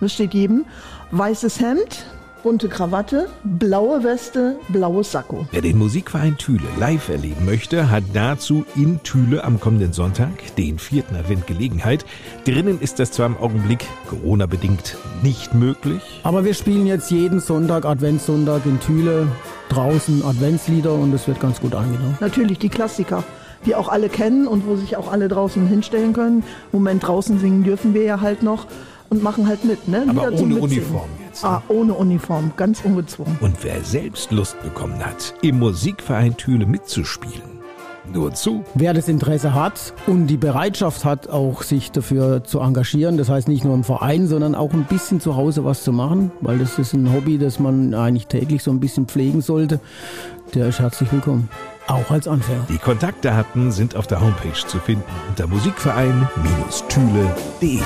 [0.00, 0.64] Das steht jedem.
[1.10, 2.06] Weißes Hemd,
[2.42, 5.46] bunte Krawatte, blaue Weste, blaues Sakko.
[5.50, 10.78] Wer den Musikverein Thüle live erleben möchte, hat dazu in Thüle am kommenden Sonntag, den
[10.78, 11.04] 4.
[11.18, 12.04] Advent, Gelegenheit.
[12.44, 16.02] Drinnen ist das zwar im Augenblick Corona-bedingt nicht möglich.
[16.22, 19.28] Aber wir spielen jetzt jeden Sonntag, Adventssonntag in Thüle,
[19.68, 22.16] draußen Adventslieder und es wird ganz gut angenommen.
[22.20, 23.24] Natürlich die Klassiker
[23.66, 26.44] die auch alle kennen und wo sich auch alle draußen hinstellen können.
[26.72, 28.66] Moment draußen singen dürfen wir ja halt noch
[29.10, 29.86] und machen halt mit.
[29.88, 30.06] Ne?
[30.08, 31.42] Aber ohne Uniform jetzt.
[31.42, 31.50] Ne?
[31.50, 33.36] Ah, ohne Uniform, ganz ungezwungen.
[33.40, 37.42] Und wer selbst Lust bekommen hat, im Musikverein Thüle mitzuspielen,
[38.12, 38.64] nur zu.
[38.74, 43.48] Wer das Interesse hat und die Bereitschaft hat, auch sich dafür zu engagieren, das heißt
[43.48, 46.78] nicht nur im Verein, sondern auch ein bisschen zu Hause was zu machen, weil das
[46.78, 49.80] ist ein Hobby, das man eigentlich täglich so ein bisschen pflegen sollte,
[50.54, 51.48] der ist herzlich willkommen.
[51.86, 52.66] Auch als Anfänger.
[52.68, 57.80] Die Kontaktdaten sind auf der Homepage zu finden unter musikverein-thüle.de.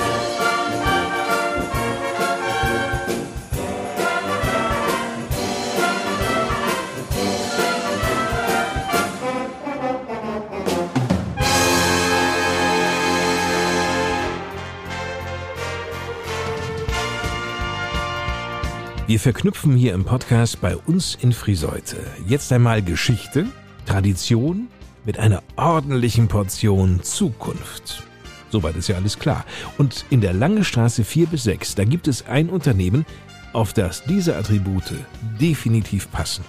[19.15, 21.95] Wir verknüpfen hier im Podcast bei uns in Friseute
[22.27, 23.45] jetzt einmal Geschichte,
[23.85, 24.67] Tradition
[25.05, 28.03] mit einer ordentlichen Portion Zukunft.
[28.49, 29.45] Soweit ist ja alles klar.
[29.77, 33.05] Und in der Lange Straße 4 bis 6, da gibt es ein Unternehmen,
[33.53, 34.91] auf das diese Attribute
[35.39, 36.43] definitiv passen.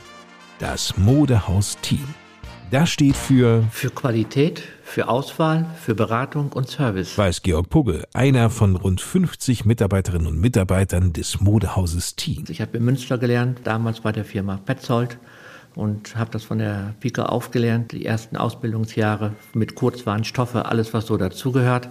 [0.59, 2.03] Das Modehaus Team.
[2.73, 7.17] Das steht für für Qualität, für Auswahl, für Beratung und Service.
[7.17, 12.45] Weiß Georg Pugge, einer von rund 50 Mitarbeiterinnen und Mitarbeitern des Modehauses Team.
[12.49, 15.17] Ich habe in Münster gelernt, damals bei der Firma Petzold
[15.77, 21.17] und habe das von der Pike aufgelernt, die ersten Ausbildungsjahre mit Kurzwarenstoffe, alles was so
[21.17, 21.89] dazugehört.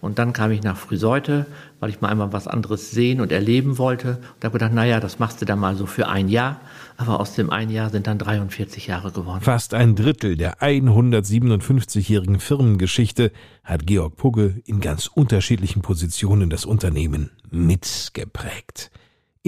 [0.00, 1.46] Und dann kam ich nach Friseute,
[1.80, 4.18] weil ich mal einmal was anderes sehen und erleben wollte.
[4.36, 6.60] Und habe gedacht, naja, das machst du dann mal so für ein Jahr.
[6.98, 9.40] Aber aus dem ein Jahr sind dann 43 Jahre geworden.
[9.40, 13.30] Fast ein Drittel der 157-jährigen Firmengeschichte
[13.62, 18.90] hat Georg Pugge in ganz unterschiedlichen Positionen das Unternehmen mitgeprägt.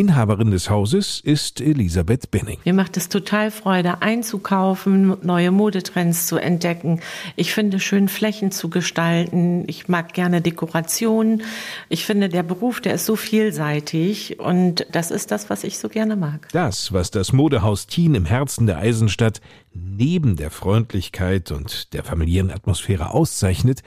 [0.00, 2.56] Inhaberin des Hauses ist Elisabeth Benning.
[2.64, 7.00] Mir macht es total Freude, einzukaufen, neue Modetrends zu entdecken.
[7.36, 9.64] Ich finde schön, Flächen zu gestalten.
[9.66, 11.42] Ich mag gerne Dekorationen.
[11.90, 15.90] Ich finde, der Beruf, der ist so vielseitig und das ist das, was ich so
[15.90, 16.48] gerne mag.
[16.52, 19.42] Das, was das Modehaus Thien im Herzen der Eisenstadt
[19.74, 23.82] neben der Freundlichkeit und der familiären Atmosphäre auszeichnet,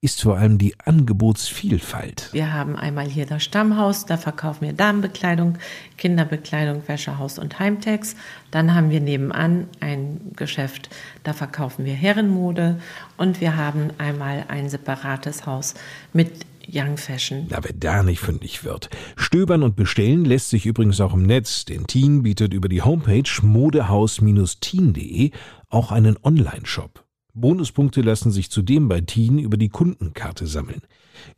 [0.00, 2.28] ist vor allem die Angebotsvielfalt.
[2.32, 5.58] Wir haben einmal hier das Stammhaus, da verkaufen wir Damenbekleidung,
[5.96, 8.14] Kinderbekleidung, Wäschehaus und Heimtex.
[8.50, 10.90] Dann haben wir nebenan ein Geschäft,
[11.24, 12.78] da verkaufen wir Herrenmode
[13.16, 15.74] und wir haben einmal ein separates Haus
[16.12, 17.46] mit Young Fashion.
[17.48, 18.90] Na, wer da nicht fündig wird.
[19.16, 23.30] Stöbern und bestellen lässt sich übrigens auch im Netz, denn Teen bietet über die Homepage
[23.42, 25.30] modehaus-teen.de
[25.68, 27.05] auch einen Online-Shop.
[27.36, 30.80] Bonuspunkte lassen sich zudem bei Teen über die Kundenkarte sammeln.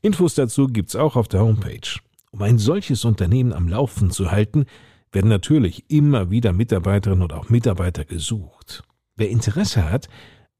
[0.00, 1.98] Infos dazu gibt's auch auf der Homepage.
[2.30, 4.66] Um ein solches Unternehmen am Laufen zu halten,
[5.12, 8.82] werden natürlich immer wieder Mitarbeiterinnen und auch Mitarbeiter gesucht.
[9.16, 10.08] Wer Interesse hat,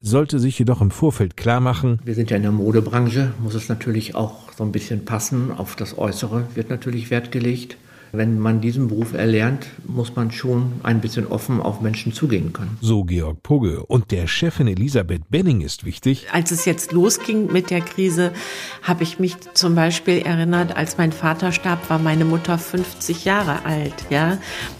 [0.01, 3.69] sollte sich jedoch im Vorfeld klar machen, Wir sind ja in der Modebranche, muss es
[3.69, 5.51] natürlich auch so ein bisschen passen.
[5.51, 7.77] Auf das Äußere wird natürlich Wert gelegt.
[8.11, 12.77] Wenn man diesen Beruf erlernt, muss man schon ein bisschen offen auf Menschen zugehen können.
[12.81, 13.85] so Georg Pugge.
[13.85, 18.31] Und der Chefin Elisabeth Benning ist wichtig, Als es jetzt losging mit der Krise,
[18.81, 23.65] habe ich mich zum Beispiel erinnert, als mein Vater starb, war meine Mutter 50 Jahre
[23.65, 23.93] alt.
[24.09, 24.37] Ja,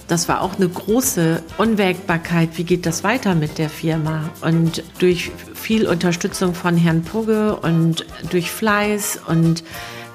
[0.08, 2.58] das war auch eine große Unwägbarkeit.
[2.58, 4.30] Wie geht das weiter mit der Firma?
[4.42, 9.64] Und durch viel Unterstützung von Herrn Pugge und durch Fleiß und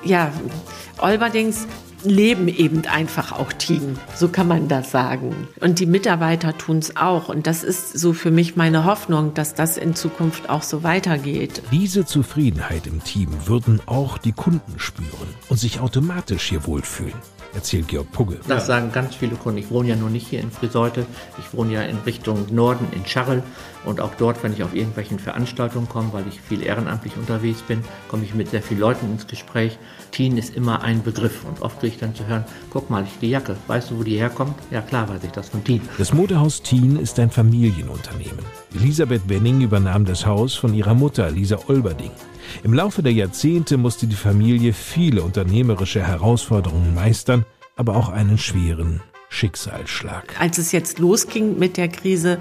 [0.05, 0.33] ja,
[0.98, 1.66] Olberdings
[2.04, 3.98] leben eben einfach auch Team.
[4.14, 5.48] So kann man das sagen.
[5.60, 7.28] Und die Mitarbeiter tun es auch.
[7.28, 11.62] Und das ist so für mich meine Hoffnung, dass das in Zukunft auch so weitergeht.
[11.70, 17.14] diese Zufriedenheit im Team würden auch die Kunden spüren und sich automatisch hier wohlfühlen,
[17.52, 18.38] erzählt Georg Pugge.
[18.48, 19.59] Das sagen ganz viele Kunden.
[19.59, 21.07] Ich wohne ja nur nicht hier in Friseute.
[21.38, 23.42] Ich wohne ja in Richtung Norden, in Scharrel.
[23.85, 27.85] Und auch dort, wenn ich auf irgendwelchen Veranstaltungen komme, weil ich viel ehrenamtlich unterwegs bin,
[28.09, 29.78] komme ich mit sehr vielen Leuten ins Gespräch.
[30.11, 31.44] Teen ist immer ein Begriff.
[31.44, 34.16] Und oft kriege ich dann zu hören, guck mal, die Jacke, weißt du, wo die
[34.16, 34.54] herkommt?
[34.70, 35.83] Ja klar weiß ich das von Teen.
[35.98, 38.44] Das Modehaus Teen ist ein Familienunternehmen.
[38.74, 42.11] Elisabeth Benning übernahm das Haus von ihrer Mutter Lisa Olberding.
[42.62, 47.44] Im Laufe der Jahrzehnte musste die Familie viele unternehmerische Herausforderungen meistern,
[47.76, 49.00] aber auch einen schweren
[49.35, 50.40] Schicksalsschlag.
[50.40, 52.38] Als es jetzt losging mit der Krise,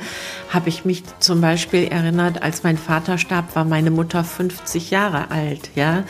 [0.50, 5.32] habe ich mich zum Beispiel erinnert, als mein Vater starb, war meine Mutter 50 Jahre
[5.32, 5.72] alt.
[5.76, 6.04] Ja,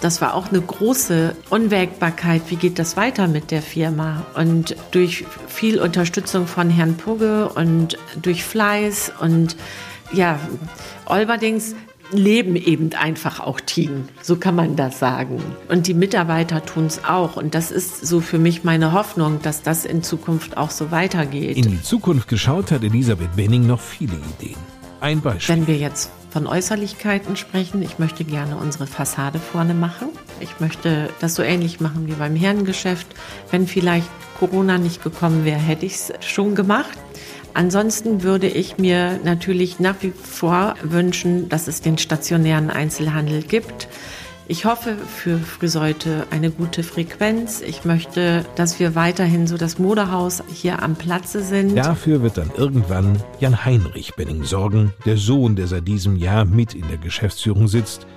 [0.00, 2.42] das war auch eine große Unwägbarkeit.
[2.48, 4.24] Wie geht das weiter mit der Firma?
[4.34, 9.56] Und durch viel Unterstützung von Herrn Pugge und durch Fleiß und
[10.12, 10.40] ja,
[11.06, 11.74] Olberdings
[12.12, 14.08] leben eben einfach auch Team.
[14.22, 15.40] So kann man das sagen.
[15.68, 17.36] Und die Mitarbeiter tun es auch.
[17.36, 21.56] Und das ist so für mich meine Hoffnung, dass das in Zukunft auch so weitergeht.
[21.56, 24.58] In die Zukunft geschaut hat Elisabeth Benning noch viele Ideen.
[25.00, 25.56] Ein Beispiel.
[25.56, 30.08] Wenn wir jetzt von Äußerlichkeiten sprechen, ich möchte gerne unsere Fassade vorne machen.
[30.40, 33.06] Ich möchte das so ähnlich machen wie beim Herrengeschäft.
[33.50, 36.98] Wenn vielleicht Corona nicht gekommen wäre, hätte ich es schon gemacht.
[37.54, 43.88] Ansonsten würde ich mir natürlich nach wie vor wünschen, dass es den stationären Einzelhandel gibt.
[44.50, 47.60] Ich hoffe für Friseute eine gute Frequenz.
[47.60, 51.76] Ich möchte, dass wir weiterhin so das Modehaus hier am Platze sind.
[51.76, 56.74] Dafür wird dann irgendwann Jan Heinrich Benning sorgen, der Sohn, der seit diesem Jahr mit
[56.74, 58.08] in der Geschäftsführung sitzt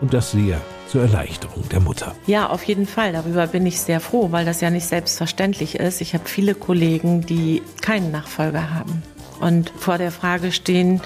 [0.00, 2.14] und das sehr zur Erleichterung der Mutter.
[2.26, 3.12] Ja, auf jeden Fall.
[3.12, 6.00] Darüber bin ich sehr froh, weil das ja nicht selbstverständlich ist.
[6.00, 9.02] Ich habe viele Kollegen, die keinen Nachfolger haben
[9.40, 11.00] und vor der Frage stehen,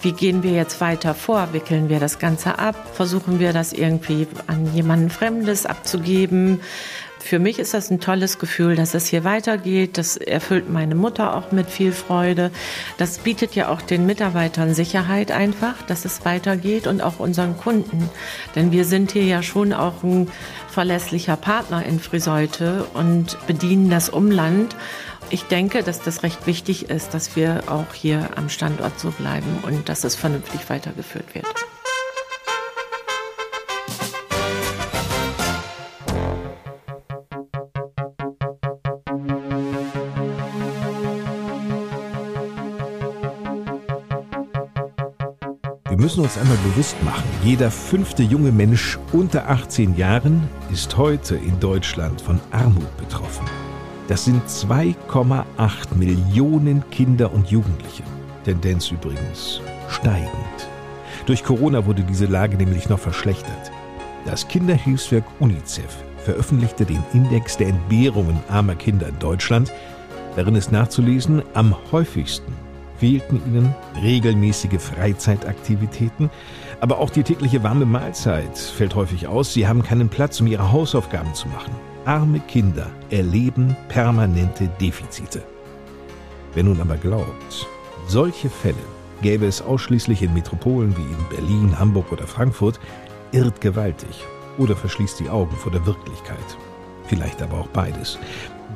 [0.00, 1.48] wie gehen wir jetzt weiter vor?
[1.52, 2.76] Wickeln wir das Ganze ab?
[2.94, 6.60] Versuchen wir das irgendwie an jemanden Fremdes abzugeben?
[7.20, 9.98] Für mich ist das ein tolles Gefühl, dass es hier weitergeht.
[9.98, 12.50] Das erfüllt meine Mutter auch mit viel Freude.
[12.96, 18.08] Das bietet ja auch den Mitarbeitern Sicherheit einfach, dass es weitergeht und auch unseren Kunden.
[18.54, 20.30] Denn wir sind hier ja schon auch ein
[20.68, 24.74] verlässlicher Partner in Friseute und bedienen das Umland.
[25.30, 29.58] Ich denke, dass das recht wichtig ist, dass wir auch hier am Standort so bleiben
[29.62, 31.46] und dass es vernünftig weitergeführt wird.
[46.18, 51.60] Müssen uns einmal bewusst machen, jeder fünfte junge Mensch unter 18 Jahren ist heute in
[51.60, 53.46] Deutschland von Armut betroffen.
[54.08, 58.02] Das sind 2,8 Millionen Kinder und Jugendliche.
[58.44, 60.30] Tendenz übrigens steigend.
[61.26, 63.70] Durch Corona wurde diese Lage nämlich noch verschlechtert.
[64.24, 69.72] Das Kinderhilfswerk UNICEF veröffentlichte den Index der Entbehrungen armer Kinder in Deutschland.
[70.34, 72.67] Darin ist nachzulesen, am häufigsten
[72.98, 76.30] fehlten ihnen regelmäßige Freizeitaktivitäten,
[76.80, 79.52] aber auch die tägliche warme Mahlzeit fällt häufig aus.
[79.52, 81.72] Sie haben keinen Platz, um ihre Hausaufgaben zu machen.
[82.04, 85.42] Arme Kinder erleben permanente Defizite.
[86.54, 87.66] Wer nun aber glaubt,
[88.06, 88.76] solche Fälle
[89.22, 92.80] gäbe es ausschließlich in Metropolen wie in Berlin, Hamburg oder Frankfurt,
[93.32, 94.24] irrt gewaltig
[94.56, 96.38] oder verschließt die Augen vor der Wirklichkeit.
[97.04, 98.18] Vielleicht aber auch beides.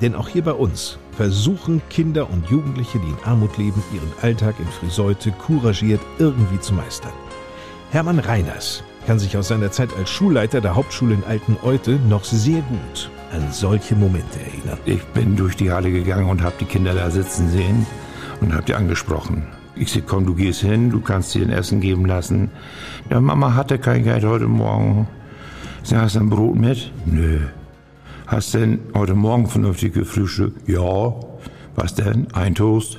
[0.03, 4.57] Denn auch hier bei uns versuchen Kinder und Jugendliche, die in Armut leben, ihren Alltag
[4.59, 7.13] in Friseute couragiert irgendwie zu meistern.
[7.93, 12.63] Hermann Reiners kann sich aus seiner Zeit als Schulleiter der Hauptschule in Alteneute noch sehr
[12.63, 14.79] gut an solche Momente erinnern.
[14.87, 17.87] Ich bin durch die Halle gegangen und habe die Kinder da sitzen sehen
[18.41, 19.47] und habe die angesprochen.
[19.77, 22.51] Ich sage, komm, du gehst hin, du kannst dir ein Essen geben lassen.
[23.09, 25.07] Ja, Mama hatte kein Geld heute Morgen.
[25.85, 26.91] Sie hast ein Brot mit?
[27.07, 27.41] Nö.
[28.33, 30.67] Hast denn heute Morgen vernünftig gefrühstückt?
[30.67, 31.13] Ja.
[31.75, 32.29] Was denn?
[32.33, 32.99] Ein Toast?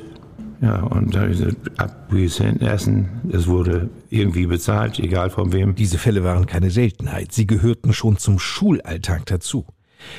[0.61, 3.09] Ja, und da habe ich gesagt, ab gehst hin, essen.
[3.31, 5.73] Es wurde irgendwie bezahlt, egal von wem.
[5.73, 7.31] Diese Fälle waren keine Seltenheit.
[7.31, 9.65] Sie gehörten schon zum Schulalltag dazu.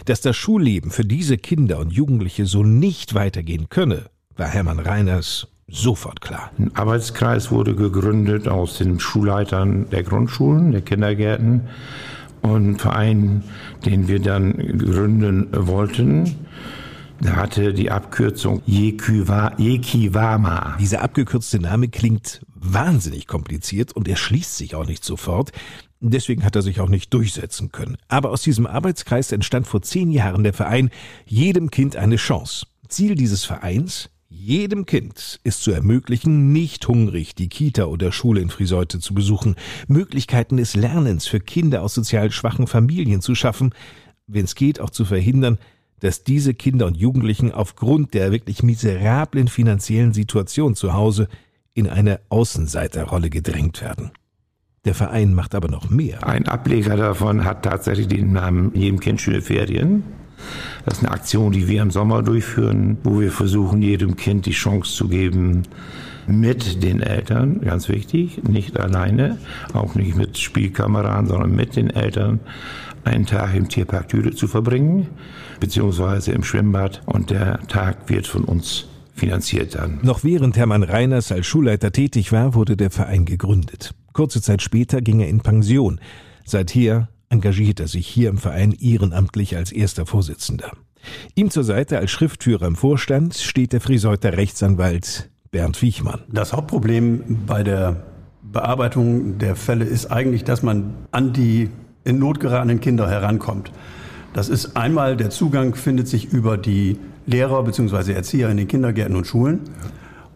[0.05, 4.07] Dass das Schulleben für diese Kinder und Jugendliche so nicht weitergehen könne,
[4.37, 6.51] war Hermann Reiners sofort klar.
[6.59, 11.69] Ein Arbeitskreis wurde gegründet aus den Schulleitern der Grundschulen, der Kindergärten
[12.45, 13.43] und ein Verein,
[13.85, 16.37] den wir dann gründen wollten.
[17.25, 19.57] Hatte die Abkürzung Yekiwama.
[20.79, 25.53] Dieser abgekürzte Name klingt wahnsinnig kompliziert und erschließt sich auch nicht sofort.
[26.01, 27.97] Deswegen hat er sich auch nicht durchsetzen können.
[28.09, 30.91] Aber aus diesem Arbeitskreis entstand vor zehn Jahren der Verein
[31.25, 32.67] Jedem Kind eine Chance.
[32.89, 34.11] Ziel dieses Vereins?
[34.37, 39.55] Jedem Kind ist zu ermöglichen, nicht hungrig die Kita oder Schule in Friseute zu besuchen,
[39.87, 43.73] Möglichkeiten des Lernens für Kinder aus sozial schwachen Familien zu schaffen,
[44.27, 45.59] wenn es geht, auch zu verhindern,
[46.01, 51.29] dass diese Kinder und Jugendlichen aufgrund der wirklich miserablen finanziellen Situation zu Hause
[51.73, 54.11] in eine Außenseiterrolle gedrängt werden.
[54.85, 56.27] Der Verein macht aber noch mehr.
[56.27, 60.03] Ein Ableger davon hat tatsächlich den Namen Jedem Kind schöne Ferien.
[60.85, 64.53] Das ist eine Aktion, die wir im Sommer durchführen, wo wir versuchen, jedem Kind die
[64.53, 65.63] Chance zu geben,
[66.27, 69.39] mit den Eltern, ganz wichtig, nicht alleine,
[69.73, 72.41] auch nicht mit Spielkameraden, sondern mit den Eltern
[73.05, 75.09] einen Tag im Tierpark Tüde zu verbringen,
[75.61, 77.03] beziehungsweise im Schwimmbad.
[77.07, 80.01] Und der Tag wird von uns finanziert dann.
[80.03, 83.95] Noch während Hermann Reiners als Schulleiter tätig war, wurde der Verein gegründet.
[84.13, 86.01] Kurze Zeit später ging er in Pension.
[86.45, 90.71] Seither engagiert er sich hier im Verein ehrenamtlich als erster Vorsitzender.
[91.35, 96.23] Ihm zur Seite als Schriftführer im Vorstand steht der Friseuter Rechtsanwalt Bernd Wiechmann.
[96.29, 98.05] Das Hauptproblem bei der
[98.43, 101.71] Bearbeitung der Fälle ist eigentlich, dass man an die
[102.05, 103.73] in Not geratenen Kinder herankommt.
[104.33, 108.13] Das ist einmal, der Zugang findet sich über die Lehrer bzw.
[108.13, 109.61] Erzieher in den Kindergärten und Schulen.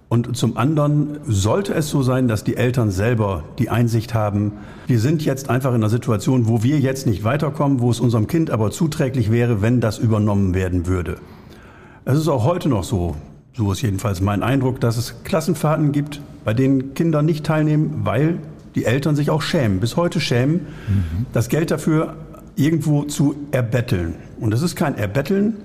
[0.09, 4.53] Und zum anderen sollte es so sein, dass die Eltern selber die Einsicht haben,
[4.87, 8.27] wir sind jetzt einfach in einer Situation, wo wir jetzt nicht weiterkommen, wo es unserem
[8.27, 11.17] Kind aber zuträglich wäre, wenn das übernommen werden würde.
[12.07, 13.17] Es ist auch heute noch so,
[13.53, 18.39] so ist jedenfalls mein Eindruck, dass es Klassenfahrten gibt, bei denen Kinder nicht teilnehmen, weil
[18.75, 21.27] die Eltern sich auch schämen, bis heute schämen, mhm.
[21.35, 22.15] das Geld dafür
[22.57, 24.15] irgendwo zu erbetteln.
[24.41, 25.59] Und es ist kein Erbetteln.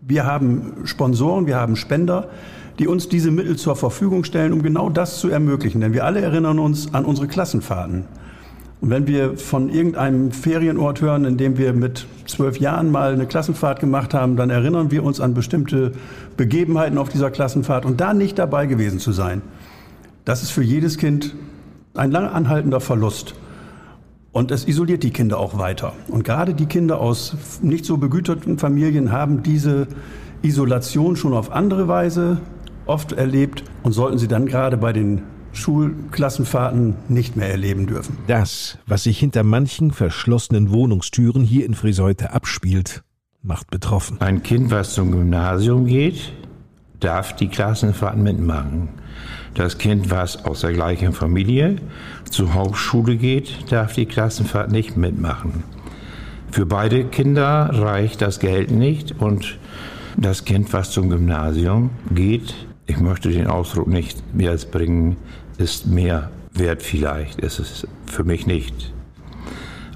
[0.00, 2.28] Wir haben Sponsoren, wir haben Spender,
[2.78, 5.80] die uns diese Mittel zur Verfügung stellen, um genau das zu ermöglichen.
[5.80, 8.04] Denn wir alle erinnern uns an unsere Klassenfahrten.
[8.80, 13.26] Und wenn wir von irgendeinem Ferienort hören, in dem wir mit zwölf Jahren mal eine
[13.26, 15.92] Klassenfahrt gemacht haben, dann erinnern wir uns an bestimmte
[16.36, 19.42] Begebenheiten auf dieser Klassenfahrt und da nicht dabei gewesen zu sein.
[20.24, 21.34] Das ist für jedes Kind
[21.94, 23.34] ein lang anhaltender Verlust.
[24.30, 25.94] Und es isoliert die Kinder auch weiter.
[26.06, 29.88] Und gerade die Kinder aus nicht so begüterten Familien haben diese
[30.42, 32.38] Isolation schon auf andere Weise
[32.88, 35.22] oft erlebt und sollten sie dann gerade bei den
[35.52, 38.18] Schulklassenfahrten nicht mehr erleben dürfen.
[38.26, 43.02] Das, was sich hinter manchen verschlossenen Wohnungstüren hier in Friseute abspielt,
[43.42, 44.20] macht betroffen.
[44.20, 46.32] Ein Kind, was zum Gymnasium geht,
[47.00, 48.88] darf die Klassenfahrten mitmachen.
[49.54, 51.76] Das Kind, was aus der gleichen Familie
[52.30, 55.64] zur Hauptschule geht, darf die Klassenfahrt nicht mitmachen.
[56.50, 59.58] Für beide Kinder reicht das Geld nicht und
[60.16, 62.54] das Kind, was zum Gymnasium geht,
[62.88, 65.16] ich möchte den Ausdruck nicht mehr als bringen,
[65.58, 67.40] ist mehr wert vielleicht.
[67.40, 68.92] Es ist für mich nicht.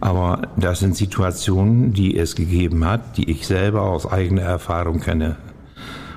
[0.01, 5.36] Aber das sind Situationen, die es gegeben hat, die ich selber aus eigener Erfahrung kenne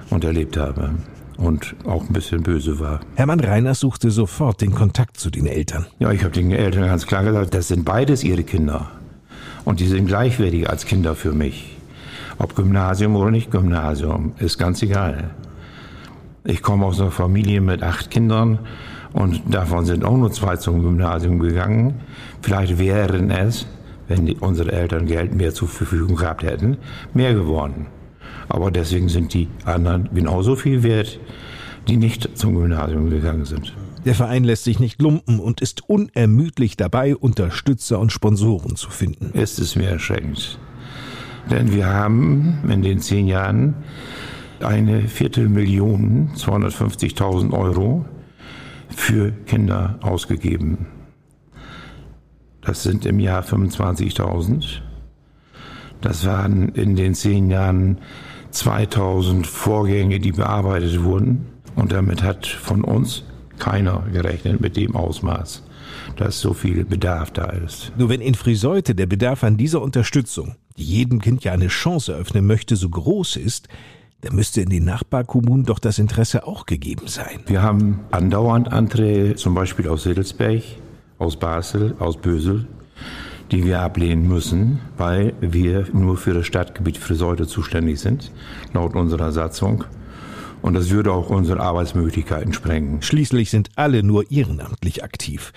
[0.10, 0.92] und erlebt habe
[1.38, 3.00] und auch ein bisschen böse war.
[3.16, 5.86] Hermann Reiners suchte sofort den Kontakt zu den Eltern.
[6.00, 8.92] Ja, ich habe den Eltern ganz klar gesagt, das sind beides ihre Kinder.
[9.64, 11.78] Und die sind gleichwertig als Kinder für mich.
[12.38, 15.32] Ob Gymnasium oder nicht Gymnasium, ist ganz egal.
[16.48, 18.60] Ich komme aus einer Familie mit acht Kindern
[19.14, 22.02] und davon sind auch nur zwei zum Gymnasium gegangen.
[22.42, 23.66] Vielleicht wären es,
[24.08, 26.78] wenn die, unsere Eltern Geld mehr zur Verfügung gehabt hätten,
[27.16, 27.88] mehr geworden.
[28.48, 31.20] Aber deswegen sind die anderen genauso viel wert,
[31.88, 33.74] die nicht zum Gymnasium gegangen sind.
[34.06, 39.32] Der Verein lässt sich nicht lumpen und ist unermüdlich dabei, Unterstützer und Sponsoren zu finden.
[39.34, 40.60] Ist es mir erschreckend.
[41.50, 43.74] Denn wir haben in den zehn Jahren
[44.68, 48.06] eine Viertelmillion, 250.000 Euro
[48.90, 50.88] für Kinder ausgegeben.
[52.62, 54.82] Das sind im Jahr 25.000.
[56.02, 58.00] Das waren in den zehn Jahren
[58.52, 61.46] 2000 Vorgänge, die bearbeitet wurden.
[61.76, 63.24] Und damit hat von uns
[63.60, 65.64] keiner gerechnet mit dem Ausmaß,
[66.16, 67.92] dass so viel Bedarf da ist.
[67.98, 72.14] Nur wenn in Friseute der Bedarf an dieser Unterstützung, die jedem Kind ja eine Chance
[72.14, 73.68] eröffnen möchte, so groß ist,
[74.26, 77.42] dann müsste in den Nachbarkommunen doch das Interesse auch gegeben sein.
[77.46, 80.64] Wir haben andauernd Anträge, zum Beispiel aus Siddelsberg,
[81.20, 82.68] aus Basel, aus Bösel,
[83.52, 88.32] die wir ablehnen müssen, weil wir nur für das Stadtgebiet Friseute zuständig sind,
[88.74, 89.84] laut unserer Satzung.
[90.64, 93.04] Und das würde auch unsere Arbeitsmöglichkeiten sprengen.
[93.04, 95.54] Schließlich sind alle nur ehrenamtlich aktiv.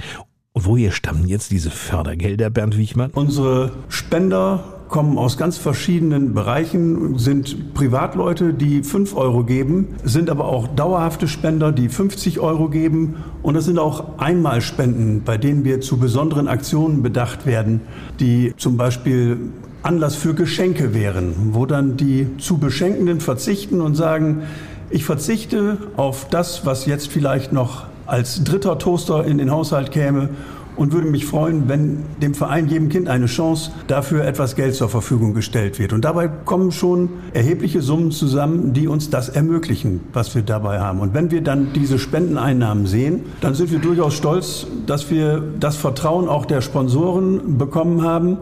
[0.53, 3.11] Und woher stammen jetzt diese Fördergelder, Bernd Wichmann?
[3.14, 10.46] Unsere Spender kommen aus ganz verschiedenen Bereichen, sind Privatleute, die 5 Euro geben, sind aber
[10.46, 13.16] auch dauerhafte Spender, die 50 Euro geben.
[13.42, 17.82] Und das sind auch Einmalspenden, bei denen wir zu besonderen Aktionen bedacht werden,
[18.18, 19.38] die zum Beispiel
[19.82, 24.42] Anlass für Geschenke wären, wo dann die zu Beschenkenden verzichten und sagen,
[24.90, 30.30] ich verzichte auf das, was jetzt vielleicht noch als dritter Toaster in den Haushalt käme
[30.76, 34.88] und würde mich freuen, wenn dem Verein jedem Kind eine Chance dafür etwas Geld zur
[34.88, 35.92] Verfügung gestellt wird.
[35.92, 41.00] Und dabei kommen schon erhebliche Summen zusammen, die uns das ermöglichen, was wir dabei haben.
[41.00, 45.76] Und wenn wir dann diese Spendeneinnahmen sehen, dann sind wir durchaus stolz, dass wir das
[45.76, 48.38] Vertrauen auch der Sponsoren bekommen haben.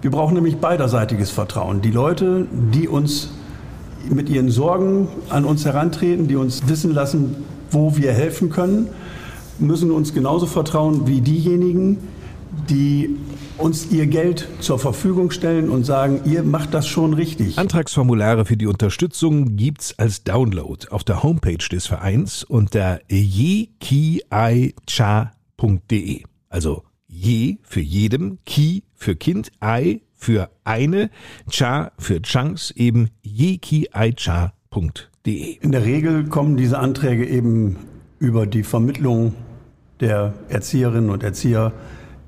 [0.00, 1.82] Wir brauchen nämlich beiderseitiges Vertrauen.
[1.82, 3.30] Die Leute, die uns
[4.08, 7.34] mit ihren Sorgen an uns herantreten, die uns wissen lassen,
[7.70, 8.88] wo wir helfen können,
[9.60, 11.98] müssen uns genauso vertrauen wie diejenigen,
[12.68, 13.16] die
[13.58, 17.58] uns ihr Geld zur Verfügung stellen und sagen, ihr macht das schon richtig.
[17.58, 24.22] Antragsformulare für die Unterstützung gibt's als Download auf der Homepage des Vereins unter jekiaicha.de.
[26.48, 31.10] Also je für jedem, ki für Kind, ai für eine,
[31.50, 34.52] cha für Chunks, eben jekiaicha.de.
[35.60, 37.76] In der Regel kommen diese Anträge eben
[38.18, 39.34] über die Vermittlung
[40.00, 41.72] der Erzieherinnen und Erzieher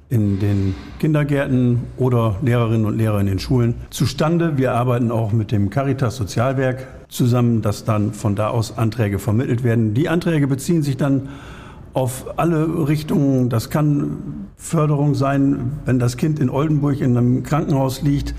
[0.08, 4.58] in den Kindergärten oder Lehrerinnen und Lehrer in den Schulen zustande.
[4.58, 9.64] Wir arbeiten auch mit dem Caritas Sozialwerk zusammen, dass dann von da aus Anträge vermittelt
[9.64, 9.94] werden.
[9.94, 11.30] Die Anträge beziehen sich dann
[11.94, 13.48] auf alle Richtungen.
[13.48, 18.34] Das kann Förderung sein, wenn das Kind in Oldenburg in einem Krankenhaus liegt,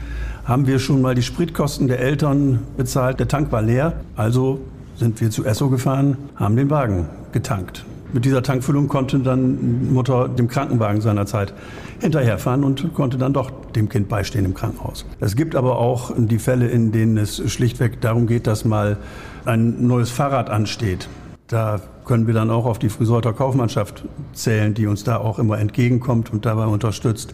[0.46, 3.20] haben wir schon mal die Spritkosten der Eltern bezahlt.
[3.20, 4.60] Der Tank war leer, also
[4.96, 7.86] sind wir zu Esso gefahren, haben den Wagen getankt.
[8.14, 11.54] Mit dieser Tankfüllung konnte dann Mutter dem Krankenwagen seinerzeit
[12.00, 15.06] hinterherfahren und konnte dann doch dem Kind beistehen im Krankenhaus.
[15.20, 18.98] Es gibt aber auch die Fälle, in denen es schlichtweg darum geht, dass mal
[19.46, 21.10] ein neues Fahrrad ansteht.
[21.48, 25.58] Da können wir dann auch auf die Friseuter Kaufmannschaft zählen, die uns da auch immer
[25.58, 27.34] entgegenkommt und dabei unterstützt.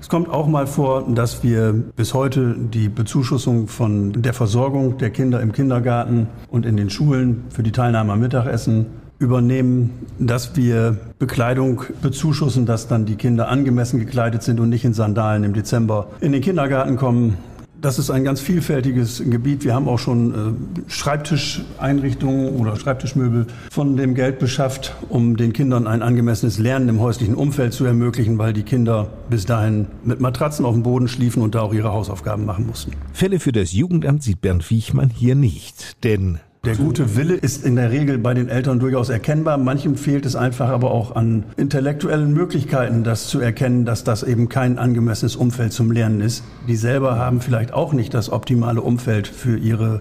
[0.00, 5.10] Es kommt auch mal vor, dass wir bis heute die Bezuschussung von der Versorgung der
[5.10, 8.86] Kinder im Kindergarten und in den Schulen für die Teilnahme am Mittagessen
[9.18, 14.94] übernehmen, dass wir Bekleidung bezuschussen, dass dann die Kinder angemessen gekleidet sind und nicht in
[14.94, 17.38] Sandalen im Dezember in den Kindergarten kommen.
[17.80, 19.64] Das ist ein ganz vielfältiges Gebiet.
[19.64, 25.86] Wir haben auch schon äh, Schreibtischeinrichtungen oder Schreibtischmöbel von dem Geld beschafft, um den Kindern
[25.86, 30.64] ein angemessenes Lernen im häuslichen Umfeld zu ermöglichen, weil die Kinder bis dahin mit Matratzen
[30.64, 32.92] auf dem Boden schliefen und da auch ihre Hausaufgaben machen mussten.
[33.12, 37.76] Fälle für das Jugendamt sieht Bernd Wiechmann hier nicht, denn der gute Wille ist in
[37.76, 39.56] der Regel bei den Eltern durchaus erkennbar.
[39.56, 44.48] Manchem fehlt es einfach aber auch an intellektuellen Möglichkeiten, das zu erkennen, dass das eben
[44.48, 46.42] kein angemessenes Umfeld zum Lernen ist.
[46.66, 50.00] Die selber haben vielleicht auch nicht das optimale Umfeld für ihre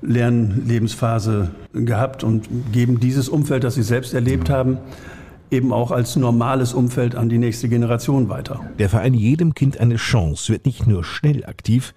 [0.00, 4.78] Lernlebensphase gehabt und geben dieses Umfeld, das sie selbst erlebt haben,
[5.50, 8.60] eben auch als normales Umfeld an die nächste Generation weiter.
[8.78, 11.92] Der Verein Jedem Kind eine Chance wird nicht nur schnell aktiv,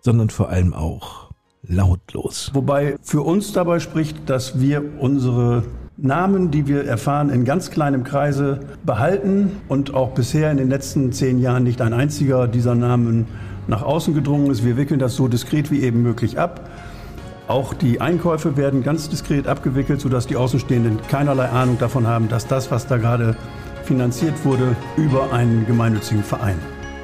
[0.00, 1.31] sondern vor allem auch
[1.66, 2.50] lautlos.
[2.54, 5.64] Wobei für uns dabei spricht, dass wir unsere
[5.96, 11.12] Namen, die wir erfahren, in ganz kleinem Kreise behalten und auch bisher in den letzten
[11.12, 13.26] zehn Jahren nicht ein einziger dieser Namen
[13.68, 14.64] nach außen gedrungen ist.
[14.64, 16.68] Wir wickeln das so diskret wie eben möglich ab.
[17.46, 22.46] Auch die Einkäufe werden ganz diskret abgewickelt, sodass die Außenstehenden keinerlei Ahnung davon haben, dass
[22.46, 23.36] das, was da gerade
[23.84, 26.58] finanziert wurde, über einen gemeinnützigen Verein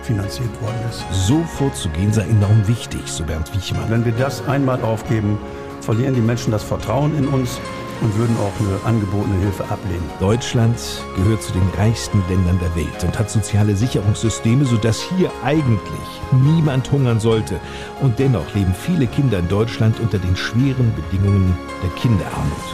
[0.08, 1.04] finanziert worden ist.
[1.12, 3.88] So vorzugehen sei enorm wichtig, so Bernd Wiechmann.
[3.88, 5.38] Wenn wir das einmal aufgeben,
[5.82, 7.60] verlieren die Menschen das Vertrauen in uns
[8.00, 10.08] und würden auch eine angebotene Hilfe ablehnen.
[10.18, 10.76] Deutschland
[11.14, 16.90] gehört zu den reichsten Ländern der Welt und hat soziale Sicherungssysteme, sodass hier eigentlich niemand
[16.90, 17.60] hungern sollte.
[18.00, 22.68] Und dennoch leben viele Kinder in Deutschland unter den schweren Bedingungen der Kinderarmut.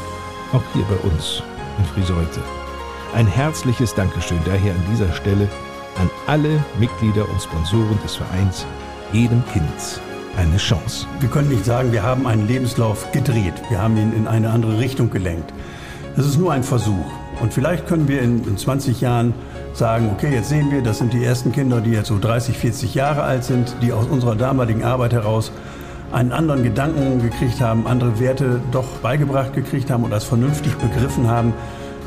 [0.53, 1.43] Auch hier bei uns
[1.79, 2.41] in Friseute.
[3.15, 5.49] Ein herzliches Dankeschön daher an dieser Stelle
[5.99, 8.67] an alle Mitglieder und Sponsoren des Vereins
[9.13, 10.01] Jedem Kind
[10.37, 11.07] eine Chance.
[11.21, 13.55] Wir können nicht sagen, wir haben einen Lebenslauf gedreht.
[13.69, 15.53] Wir haben ihn in eine andere Richtung gelenkt.
[16.17, 17.07] Das ist nur ein Versuch.
[17.41, 19.35] Und vielleicht können wir in, in 20 Jahren
[19.73, 22.95] sagen, okay, jetzt sehen wir, das sind die ersten Kinder, die jetzt so 30, 40
[22.95, 25.51] Jahre alt sind, die aus unserer damaligen Arbeit heraus
[26.13, 31.29] einen anderen Gedanken gekriegt haben, andere Werte doch beigebracht gekriegt haben und als vernünftig begriffen
[31.29, 31.53] haben,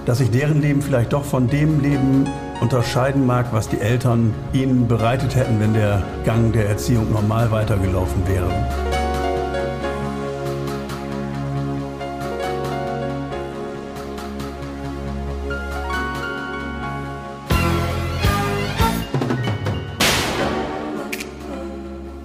[0.05, 2.25] dass sich deren Leben vielleicht doch von dem Leben
[2.61, 8.27] unterscheiden mag, was die Eltern ihnen bereitet hätten, wenn der Gang der Erziehung normal weitergelaufen
[8.27, 8.49] wäre.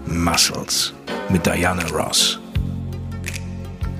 [0.07, 0.95] Muscles
[1.28, 2.39] mit Diana Ross.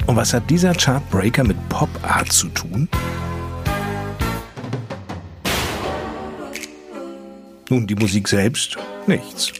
[0.07, 2.89] Und was hat dieser Chartbreaker mit Pop Art zu tun?
[7.73, 8.77] Nun, die Musik selbst?
[9.07, 9.51] Nichts.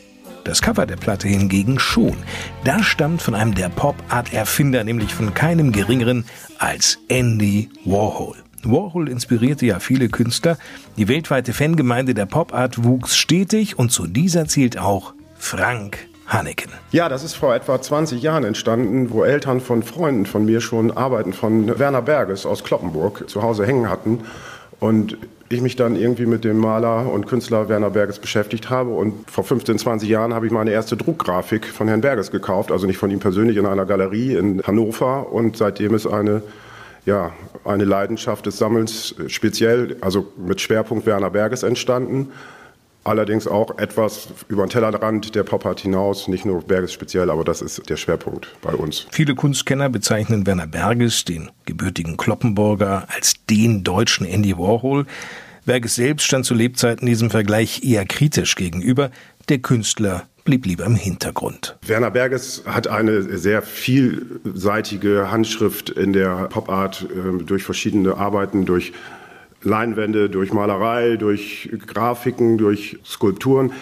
[0.45, 2.15] Das Cover der Platte hingegen schon.
[2.63, 6.27] Das stammt von einem der Pop-Art-Erfinder, nämlich von keinem geringeren
[6.59, 8.37] als Andy Warhol.
[8.65, 10.59] Warhol inspirierte ja viele Künstler.
[10.99, 15.97] Die weltweite Fangemeinde der Pop-Art wuchs stetig und zu dieser zählt auch Frank
[16.27, 16.71] Haneken.
[16.91, 20.91] Ja, das ist vor etwa 20 Jahren entstanden, wo Eltern von Freunden von mir schon
[20.91, 24.21] Arbeiten von Werner Berges aus Kloppenburg zu Hause hängen hatten.
[24.81, 25.17] Und
[25.53, 28.91] ich mich dann irgendwie mit dem Maler und Künstler Werner Berges beschäftigt habe.
[28.91, 32.87] Und vor 15, 20 Jahren habe ich meine erste Druckgrafik von Herrn Berges gekauft, also
[32.87, 35.33] nicht von ihm persönlich in einer Galerie in Hannover.
[35.33, 36.43] Und seitdem ist eine,
[37.07, 37.33] ja,
[37.65, 42.29] eine Leidenschaft des Sammelns speziell, also mit Schwerpunkt Werner Berges entstanden.
[43.05, 47.61] Allerdings auch etwas über den Tellerrand der Pop-Art hinaus, nicht nur Berges speziell, aber das
[47.61, 49.09] ist der Schwerpunkt bei uns.
[49.11, 55.07] Viele Kunstkenner bezeichnen Werner Berges, den gebürtigen Kloppenburger, als den deutschen Andy Warhol.
[55.65, 59.11] Berges selbst stand zu Lebzeiten diesem Vergleich eher kritisch gegenüber.
[59.49, 61.77] Der Künstler blieb lieber im Hintergrund.
[61.87, 68.93] Werner Berges hat eine sehr vielseitige Handschrift in der Pop-Art äh, durch verschiedene Arbeiten, durch
[69.63, 73.73] Leinwände, durch Malerei, durch Grafiken, durch Skulpturen.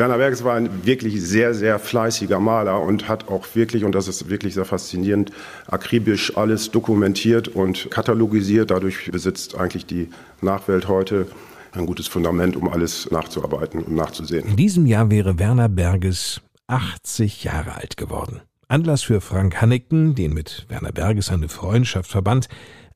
[0.00, 4.08] Werner Berges war ein wirklich sehr, sehr fleißiger Maler und hat auch wirklich, und das
[4.08, 5.30] ist wirklich sehr faszinierend,
[5.66, 8.70] akribisch alles dokumentiert und katalogisiert.
[8.70, 10.08] Dadurch besitzt eigentlich die
[10.40, 11.26] Nachwelt heute
[11.72, 14.48] ein gutes Fundament, um alles nachzuarbeiten und nachzusehen.
[14.48, 18.40] In diesem Jahr wäre Werner Berges 80 Jahre alt geworden.
[18.68, 22.48] Anlass für Frank Hanneken, den mit Werner Berges eine Freundschaft verband,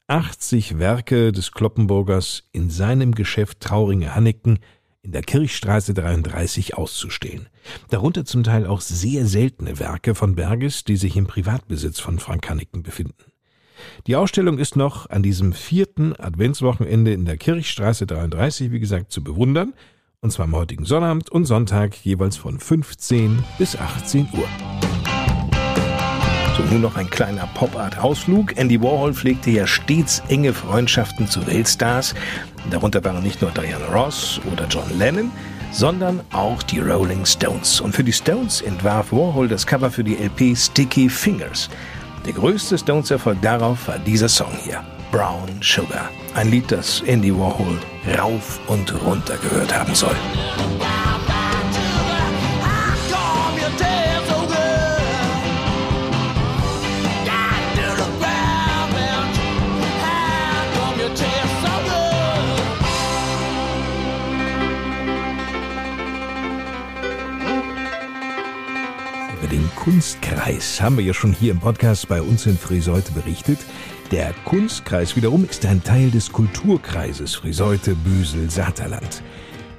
[0.06, 4.58] 80 Werke des Kloppenburgers in seinem Geschäft Trauringe Hanneken
[5.04, 7.48] in der Kirchstraße 33 auszustellen.
[7.90, 12.48] Darunter zum Teil auch sehr seltene Werke von Berges, die sich im Privatbesitz von Frank
[12.48, 13.32] Hanneken befinden.
[14.06, 19.22] Die Ausstellung ist noch an diesem vierten Adventswochenende in der Kirchstraße 33, wie gesagt, zu
[19.22, 19.74] bewundern,
[20.20, 24.93] und zwar am heutigen Sonnabend und Sonntag jeweils von 15 bis 18 Uhr.
[26.56, 28.56] So, nun noch ein kleiner Pop-Art-Ausflug.
[28.56, 32.14] Andy Warhol pflegte ja stets enge Freundschaften zu Weltstars.
[32.70, 35.32] Darunter waren nicht nur Diana Ross oder John Lennon,
[35.72, 37.80] sondern auch die Rolling Stones.
[37.80, 41.68] Und für die Stones entwarf Warhol das Cover für die LP Sticky Fingers.
[42.24, 44.80] Der größte Stones-Erfolg darauf war dieser Song hier,
[45.10, 46.08] Brown Sugar.
[46.36, 47.80] Ein Lied, das Andy Warhol
[48.16, 50.16] rauf und runter gehört haben soll.
[69.84, 73.58] Kunstkreis haben wir ja schon hier im Podcast bei uns in Friseute berichtet.
[74.12, 79.22] Der Kunstkreis wiederum ist ein Teil des Kulturkreises Friseute Büsel Saterland.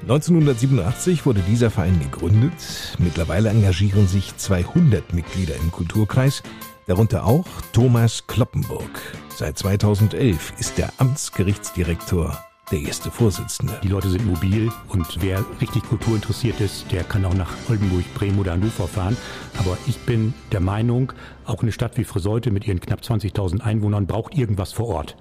[0.04, 2.54] 1987 wurde dieser Verein gegründet.
[3.00, 6.44] Mittlerweile engagieren sich 200 Mitglieder im Kulturkreis,
[6.86, 9.02] darunter auch Thomas Kloppenburg.
[9.36, 13.80] Seit 2011 ist er Amtsgerichtsdirektor der erste Vorsitzende.
[13.84, 18.40] Die Leute sind mobil und wer richtig kulturinteressiert ist, der kann auch nach Oldenburg, Bremen
[18.40, 19.16] oder Hannover fahren.
[19.60, 21.14] Aber ich bin der Meinung,
[21.46, 25.16] auch eine Stadt wie Friseute mit ihren knapp 20.000 Einwohnern braucht irgendwas vor Ort.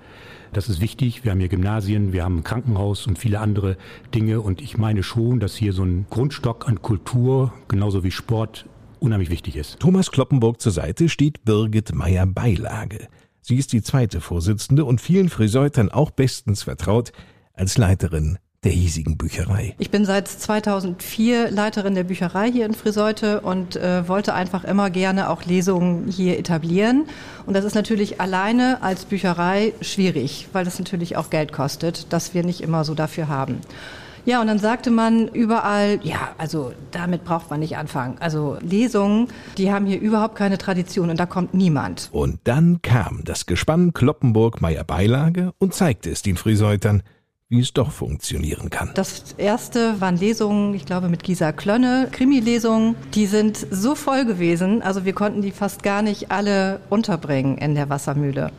[0.53, 1.25] Das ist wichtig.
[1.25, 3.77] Wir haben hier Gymnasien, wir haben ein Krankenhaus und viele andere
[4.15, 4.41] Dinge.
[4.41, 8.67] Und ich meine schon, dass hier so ein Grundstock an Kultur, genauso wie Sport,
[9.01, 9.81] unheimlich wichtig ist.
[9.81, 13.09] Thomas Kloppenburg zur Seite steht Birgit Meyer-Beilage.
[13.43, 17.13] Sie ist die zweite Vorsitzende und vielen Friseutern auch bestens vertraut
[17.55, 19.75] als Leiterin der hiesigen Bücherei.
[19.79, 24.91] Ich bin seit 2004 Leiterin der Bücherei hier in Friseute und äh, wollte einfach immer
[24.91, 27.05] gerne auch Lesungen hier etablieren.
[27.47, 32.33] Und das ist natürlich alleine als Bücherei schwierig, weil das natürlich auch Geld kostet, das
[32.33, 33.61] wir nicht immer so dafür haben.
[34.27, 38.17] Ja, und dann sagte man überall, ja, also damit braucht man nicht anfangen.
[38.21, 39.29] Also Lesungen,
[39.59, 42.09] die haben hier überhaupt keine Tradition und da kommt niemand.
[42.11, 47.03] Und dann kam das Gespann Kloppenburg Meier Beilage und zeigte es den Friseutern,
[47.55, 48.91] wie es doch funktionieren kann.
[48.95, 52.97] Das erste waren Lesungen, ich glaube mit Gisa Klönne, Krimi-Lesungen.
[53.15, 57.75] Die sind so voll gewesen, also wir konnten die fast gar nicht alle unterbringen in
[57.75, 58.51] der Wassermühle.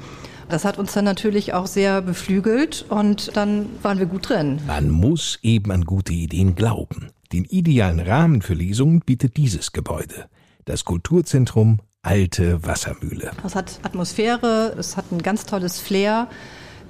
[0.48, 4.60] Das hat uns dann natürlich auch sehr beflügelt und dann waren wir gut drin.
[4.68, 7.10] Man muss eben an gute Ideen glauben.
[7.34, 10.26] Den idealen Rahmen für Lesungen bietet dieses Gebäude.
[10.66, 13.32] Das Kulturzentrum Alte Wassermühle.
[13.44, 16.28] Es hat Atmosphäre, es hat ein ganz tolles Flair.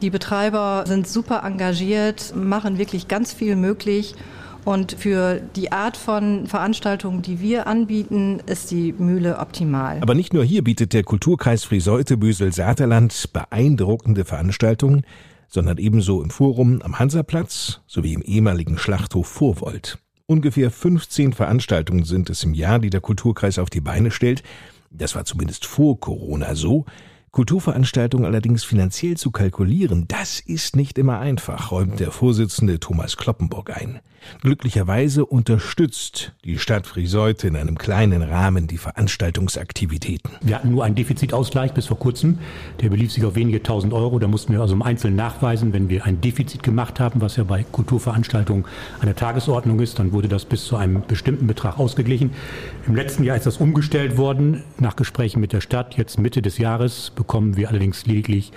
[0.06, 4.14] Die Betreiber sind super engagiert, machen wirklich ganz viel möglich.
[4.64, 9.98] Und für die Art von Veranstaltungen, die wir anbieten, ist die Mühle optimal.
[10.02, 15.08] Aber nicht nur hier bietet der Kulturkreis Friseute Büsel Saterland beeindruckende Veranstaltungen,
[15.48, 19.98] sondern ebenso im Forum am Hansaplatz sowie im ehemaligen Schlachthof Vorwold.
[20.28, 24.44] Ungefähr 15 Veranstaltungen sind es im Jahr, die der Kulturkreis auf die Beine stellt.
[24.92, 26.86] Das war zumindest vor Corona so.
[27.36, 33.76] Kulturveranstaltungen allerdings finanziell zu kalkulieren, das ist nicht immer einfach, räumt der Vorsitzende Thomas Kloppenburg
[33.76, 34.00] ein.
[34.42, 40.32] Glücklicherweise unterstützt die Stadt Friseute in einem kleinen Rahmen die Veranstaltungsaktivitäten.
[40.42, 42.40] Wir hatten nur einen Defizitausgleich bis vor kurzem.
[42.82, 44.20] Der belief sich auf wenige tausend Euro.
[44.20, 47.44] Da mussten wir also im Einzelnen nachweisen, wenn wir ein Defizit gemacht haben, was ja
[47.44, 48.66] bei Kulturveranstaltungen
[49.00, 52.32] an der Tagesordnung ist, dann wurde das bis zu einem bestimmten Betrag ausgeglichen.
[52.88, 55.98] Im letzten Jahr ist das umgestellt worden, nach Gesprächen mit der Stadt.
[55.98, 58.52] Jetzt Mitte des Jahres bekommen wir allerdings lediglich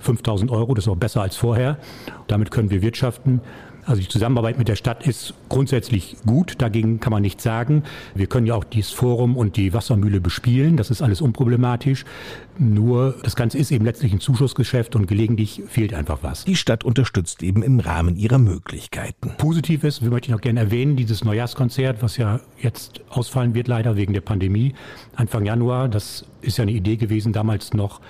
[0.00, 0.74] 5000 Euro.
[0.74, 1.78] Das ist auch besser als vorher.
[2.26, 3.40] Damit können wir wirtschaften.
[3.86, 7.82] Also die Zusammenarbeit mit der Stadt ist grundsätzlich gut, dagegen kann man nichts sagen.
[8.14, 12.04] Wir können ja auch dieses Forum und die Wassermühle bespielen, das ist alles unproblematisch.
[12.58, 16.44] Nur das Ganze ist eben letztlich ein Zuschussgeschäft und gelegentlich fehlt einfach was.
[16.44, 19.32] Die Stadt unterstützt eben im Rahmen ihrer Möglichkeiten.
[19.38, 23.96] Positiv ist, möchte ich noch gerne erwähnen, dieses Neujahrskonzert, was ja jetzt ausfallen wird leider
[23.96, 24.74] wegen der Pandemie,
[25.16, 28.00] Anfang Januar, das ist ja eine Idee gewesen damals noch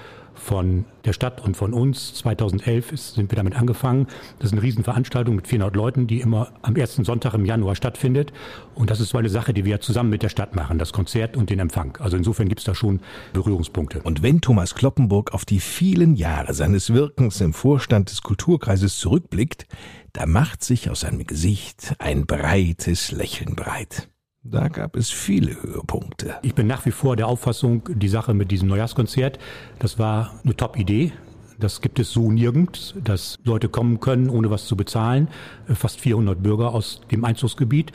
[0.41, 2.15] von der Stadt und von uns.
[2.15, 4.07] 2011 ist, sind wir damit angefangen.
[4.39, 8.33] Das ist eine Riesenveranstaltung mit 400 Leuten, die immer am ersten Sonntag im Januar stattfindet.
[8.75, 11.37] Und das ist so eine Sache, die wir zusammen mit der Stadt machen, das Konzert
[11.37, 11.97] und den Empfang.
[12.01, 13.01] Also insofern gibt es da schon
[13.33, 14.03] Berührungspunkte.
[14.03, 19.67] Und wenn Thomas Kloppenburg auf die vielen Jahre seines Wirkens im Vorstand des Kulturkreises zurückblickt,
[20.13, 24.10] da macht sich aus seinem Gesicht ein breites Lächeln breit.
[24.43, 26.37] Da gab es viele Höhepunkte.
[26.41, 29.39] Ich bin nach wie vor der Auffassung, die Sache mit diesem Neujahrskonzert,
[29.79, 31.13] das war eine Top-Idee.
[31.59, 35.29] Das gibt es so nirgends, dass Leute kommen können, ohne was zu bezahlen.
[35.67, 37.93] Fast 400 Bürger aus dem Einzugsgebiet.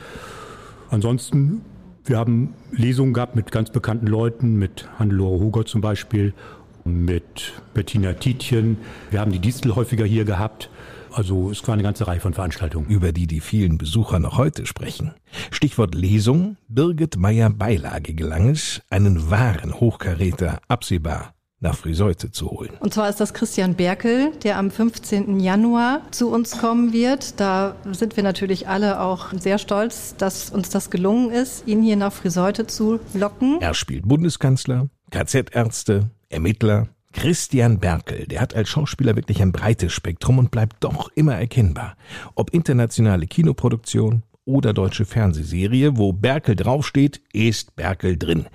[0.91, 1.62] Ansonsten,
[2.04, 6.36] wir haben Lesungen gehabt mit ganz bekannten Leuten, mit Hannelore Huger zum Beispiel,
[6.84, 8.78] mit Bettina Tietjen.
[9.10, 10.70] Wir haben die Distel häufiger hier gehabt.
[11.16, 12.88] Also es war eine ganze Reihe von Veranstaltungen.
[12.88, 15.13] Über die die vielen Besucher noch heute sprechen.
[15.49, 16.57] Stichwort Lesung.
[16.68, 22.72] Birgit Meyer-Beilage gelang es, einen wahren Hochkaräter absehbar nach Friseute zu holen.
[22.82, 25.39] Und zwar ist das Christian Berkel, der am 15.
[25.39, 27.39] Januar zu uns kommen wird.
[27.39, 31.95] Da sind wir natürlich alle auch sehr stolz, dass uns das gelungen ist, ihn hier
[31.95, 33.61] nach Friseute zu locken.
[33.61, 40.38] Er spielt Bundeskanzler, KZ-Ärzte, Ermittler, Christian Berkel, der hat als Schauspieler wirklich ein breites Spektrum
[40.38, 41.95] und bleibt doch immer erkennbar.
[42.36, 48.47] Ob internationale Kinoproduktion oder deutsche Fernsehserie, wo Berkel draufsteht, ist Berkel drin.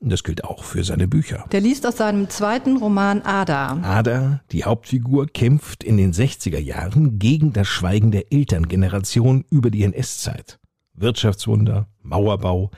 [0.00, 1.44] Das gilt auch für seine Bücher.
[1.52, 3.78] Der liest aus seinem zweiten Roman Ada.
[3.82, 9.82] Ada, die Hauptfigur, kämpft in den 60er Jahren gegen das Schweigen der Elterngeneration über die
[9.82, 10.58] NS-Zeit.
[10.94, 12.70] Wirtschaftswunder, Mauerbau,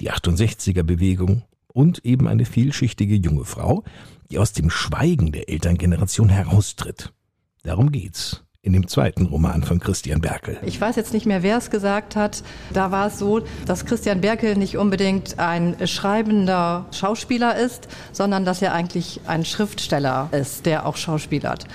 [0.00, 3.82] die 68er Bewegung und eben eine vielschichtige junge Frau,
[4.30, 7.12] die aus dem Schweigen der Elterngeneration heraustritt.
[7.62, 10.58] Darum geht's in dem zweiten Roman von Christian Berkel.
[10.64, 12.42] Ich weiß jetzt nicht mehr, wer es gesagt hat.
[12.72, 18.62] Da war es so, dass Christian Berkel nicht unbedingt ein schreibender Schauspieler ist, sondern dass
[18.62, 21.66] er eigentlich ein Schriftsteller ist, der auch schauspielert.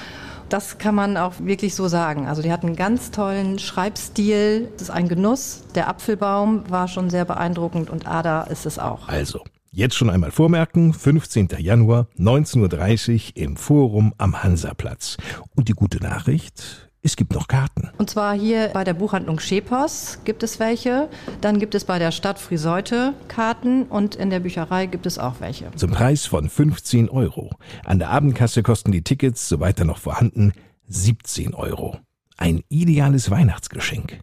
[0.49, 2.27] Das kann man auch wirklich so sagen.
[2.27, 4.67] Also die hat einen ganz tollen Schreibstil.
[4.73, 5.63] Das ist ein Genuss.
[5.75, 9.07] Der Apfelbaum war schon sehr beeindruckend und Ada ist es auch.
[9.07, 11.47] Also, Jetzt schon einmal vormerken, 15.
[11.59, 15.15] Januar 19.30 Uhr im Forum am Hansaplatz.
[15.55, 17.89] Und die gute Nachricht, es gibt noch Karten.
[17.97, 21.07] Und zwar hier bei der Buchhandlung Schepers gibt es welche.
[21.39, 25.35] Dann gibt es bei der Stadt Friseute Karten und in der Bücherei gibt es auch
[25.39, 25.71] welche.
[25.77, 27.51] Zum Preis von 15 Euro.
[27.85, 30.51] An der Abendkasse kosten die Tickets, soweit er noch vorhanden,
[30.89, 31.97] 17 Euro.
[32.35, 34.19] Ein ideales Weihnachtsgeschenk.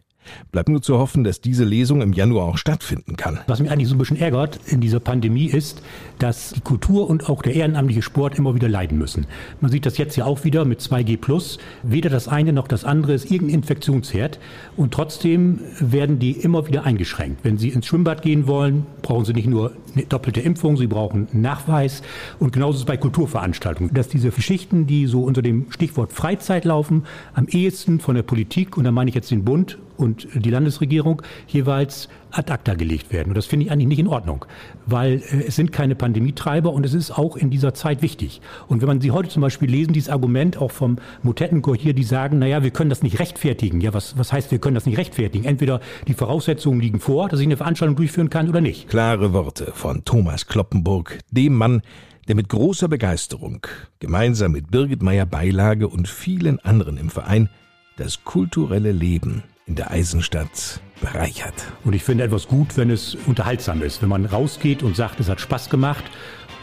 [0.51, 3.39] Bleibt nur zu hoffen, dass diese Lesung im Januar auch stattfinden kann.
[3.47, 5.81] Was mich eigentlich so ein bisschen ärgert in dieser Pandemie ist,
[6.19, 9.27] dass die Kultur und auch der ehrenamtliche Sport immer wieder leiden müssen.
[9.61, 11.59] Man sieht das jetzt ja auch wieder mit 2G+.
[11.83, 14.39] Weder das eine noch das andere ist irgendein Infektionsherd.
[14.75, 17.43] Und trotzdem werden die immer wieder eingeschränkt.
[17.43, 21.27] Wenn Sie ins Schwimmbad gehen wollen, brauchen Sie nicht nur eine doppelte Impfung, Sie brauchen
[21.31, 22.01] einen Nachweis.
[22.39, 23.93] Und genauso ist es bei Kulturveranstaltungen.
[23.93, 27.03] Dass diese Geschichten, die so unter dem Stichwort Freizeit laufen,
[27.33, 31.21] am ehesten von der Politik, und da meine ich jetzt den Bund und die Landesregierung,
[31.47, 33.29] jeweils ad acta gelegt werden.
[33.29, 34.45] Und das finde ich eigentlich nicht in Ordnung,
[34.85, 38.41] weil äh, es sind keine Pandemietreiber und es ist auch in dieser Zeit wichtig.
[38.67, 42.03] Und wenn man sie heute zum Beispiel lesen, dieses Argument auch vom Motettenchor hier, die
[42.03, 43.81] sagen, naja, wir können das nicht rechtfertigen.
[43.81, 45.45] Ja, was, was heißt, wir können das nicht rechtfertigen?
[45.45, 48.87] Entweder die Voraussetzungen liegen vor, dass ich eine Veranstaltung durchführen kann oder nicht.
[48.87, 51.81] Klare Worte von Thomas Kloppenburg, dem Mann,
[52.27, 53.65] der mit großer Begeisterung
[53.99, 57.49] gemeinsam mit Birgit Meyer-Beilage und vielen anderen im Verein
[57.97, 61.53] das kulturelle Leben in der Eisenstadt bereichert.
[61.85, 65.29] Und ich finde etwas gut, wenn es unterhaltsam ist, wenn man rausgeht und sagt, es
[65.29, 66.03] hat Spaß gemacht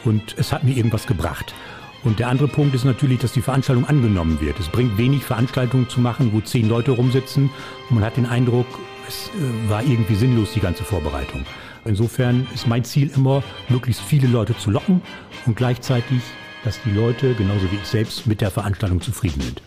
[0.04, 1.54] und es hat mir irgendwas gebracht.
[2.02, 4.60] Und der andere Punkt ist natürlich, dass die Veranstaltung angenommen wird.
[4.60, 7.48] Es bringt wenig, Veranstaltungen zu machen, wo zehn Leute rumsitzen
[7.88, 8.66] und man hat den Eindruck,
[9.08, 11.46] es äh, war irgendwie sinnlos, die ganze Vorbereitung.
[11.84, 15.00] Insofern ist mein Ziel immer, möglichst viele Leute zu locken
[15.46, 16.20] und gleichzeitig,
[16.64, 19.62] dass die Leute, genauso wie ich selbst, mit der Veranstaltung zufrieden sind.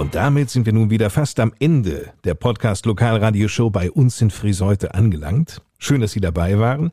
[0.00, 4.30] Und damit sind wir nun wieder fast am Ende der Podcast Lokalradioshow bei uns in
[4.30, 5.60] Friseute angelangt.
[5.78, 6.90] Schön, dass Sie dabei waren.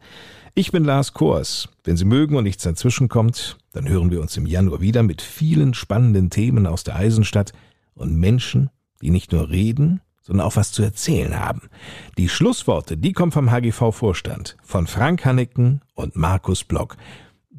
[0.55, 1.69] Ich bin Lars Kors.
[1.85, 5.21] Wenn Sie mögen und nichts dazwischen kommt, dann hören wir uns im Januar wieder mit
[5.21, 7.53] vielen spannenden Themen aus der Eisenstadt
[7.95, 11.69] und Menschen, die nicht nur reden, sondern auch was zu erzählen haben.
[12.17, 16.97] Die Schlussworte, die kommen vom HGV-Vorstand, von Frank Hanneken und Markus Block.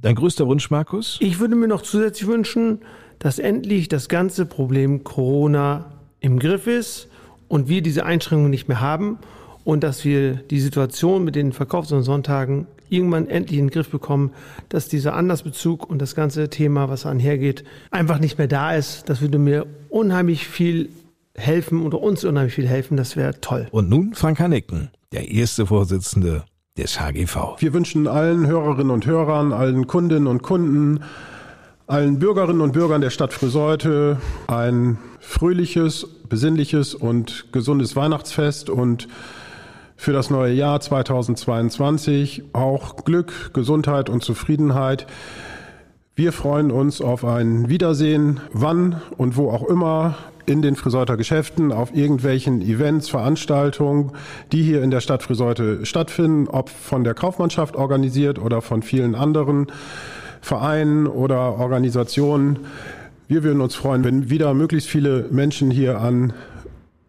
[0.01, 1.18] Dein größter Wunsch, Markus?
[1.20, 2.80] Ich würde mir noch zusätzlich wünschen,
[3.18, 5.86] dass endlich das ganze Problem Corona
[6.20, 7.09] im Griff ist
[7.49, 9.18] und wir diese Einschränkungen nicht mehr haben
[9.64, 13.90] und dass wir die Situation mit den Verkaufs- und Sonntagen irgendwann endlich in den Griff
[13.90, 14.32] bekommen,
[14.68, 19.09] dass dieser Andersbezug und das ganze Thema, was einhergeht, einfach nicht mehr da ist.
[19.09, 20.90] Das würde mir unheimlich viel
[21.34, 22.96] helfen oder uns unheimlich viel helfen.
[22.96, 23.66] Das wäre toll.
[23.72, 26.44] Und nun Frank Hanneken, der erste Vorsitzende
[26.79, 27.57] des HGV.
[27.59, 31.01] Wir wünschen allen Hörerinnen und Hörern, allen Kundinnen und Kunden,
[31.87, 39.09] allen Bürgerinnen und Bürgern der Stadt Friseute ein fröhliches, besinnliches und gesundes Weihnachtsfest und
[39.97, 45.07] für das neue Jahr 2022 auch Glück, Gesundheit und Zufriedenheit.
[46.14, 50.16] Wir freuen uns auf ein Wiedersehen, wann und wo auch immer,
[50.49, 54.12] in den Friseuter Geschäften, auf irgendwelchen Events, Veranstaltungen,
[54.51, 59.14] die hier in der Stadt Friseute stattfinden, ob von der Kaufmannschaft organisiert oder von vielen
[59.14, 59.66] anderen.
[60.40, 62.61] Vereinen oder Organisationen.
[63.26, 66.32] Wir würden uns freuen, wenn wieder möglichst viele Menschen hier an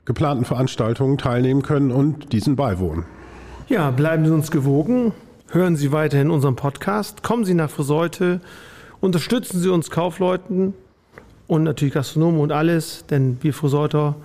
[0.06, 3.06] geplanten Veranstaltungen teilnehmen können und diesen beiwohnen.
[3.68, 5.14] Ja, bleiben Sie uns gewogen.
[5.52, 7.24] Hören Sie weiterhin unseren Podcast.
[7.24, 8.42] Kommen Sie nach Friseute.
[9.00, 10.74] Unterstützen Sie uns Kaufleuten
[11.50, 14.16] und natürlich Gastronomen und alles, denn wir Friseuter,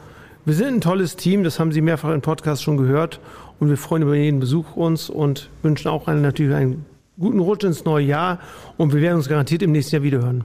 [0.45, 1.43] wir sind ein tolles Team.
[1.43, 3.19] Das haben Sie mehrfach im Podcast schon gehört.
[3.59, 6.85] Und wir freuen über jeden Besuch uns und wünschen auch einen, natürlich einen
[7.19, 8.41] guten Rutsch ins neue Jahr
[8.77, 10.45] und wir werden uns garantiert im nächsten Jahr wiederhören.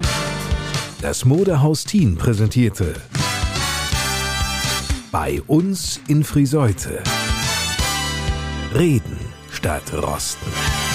[1.02, 2.94] Das Modehaus Team präsentierte
[5.12, 7.02] bei uns in Friseute.
[8.74, 9.18] Reden
[9.52, 10.89] statt Rosten.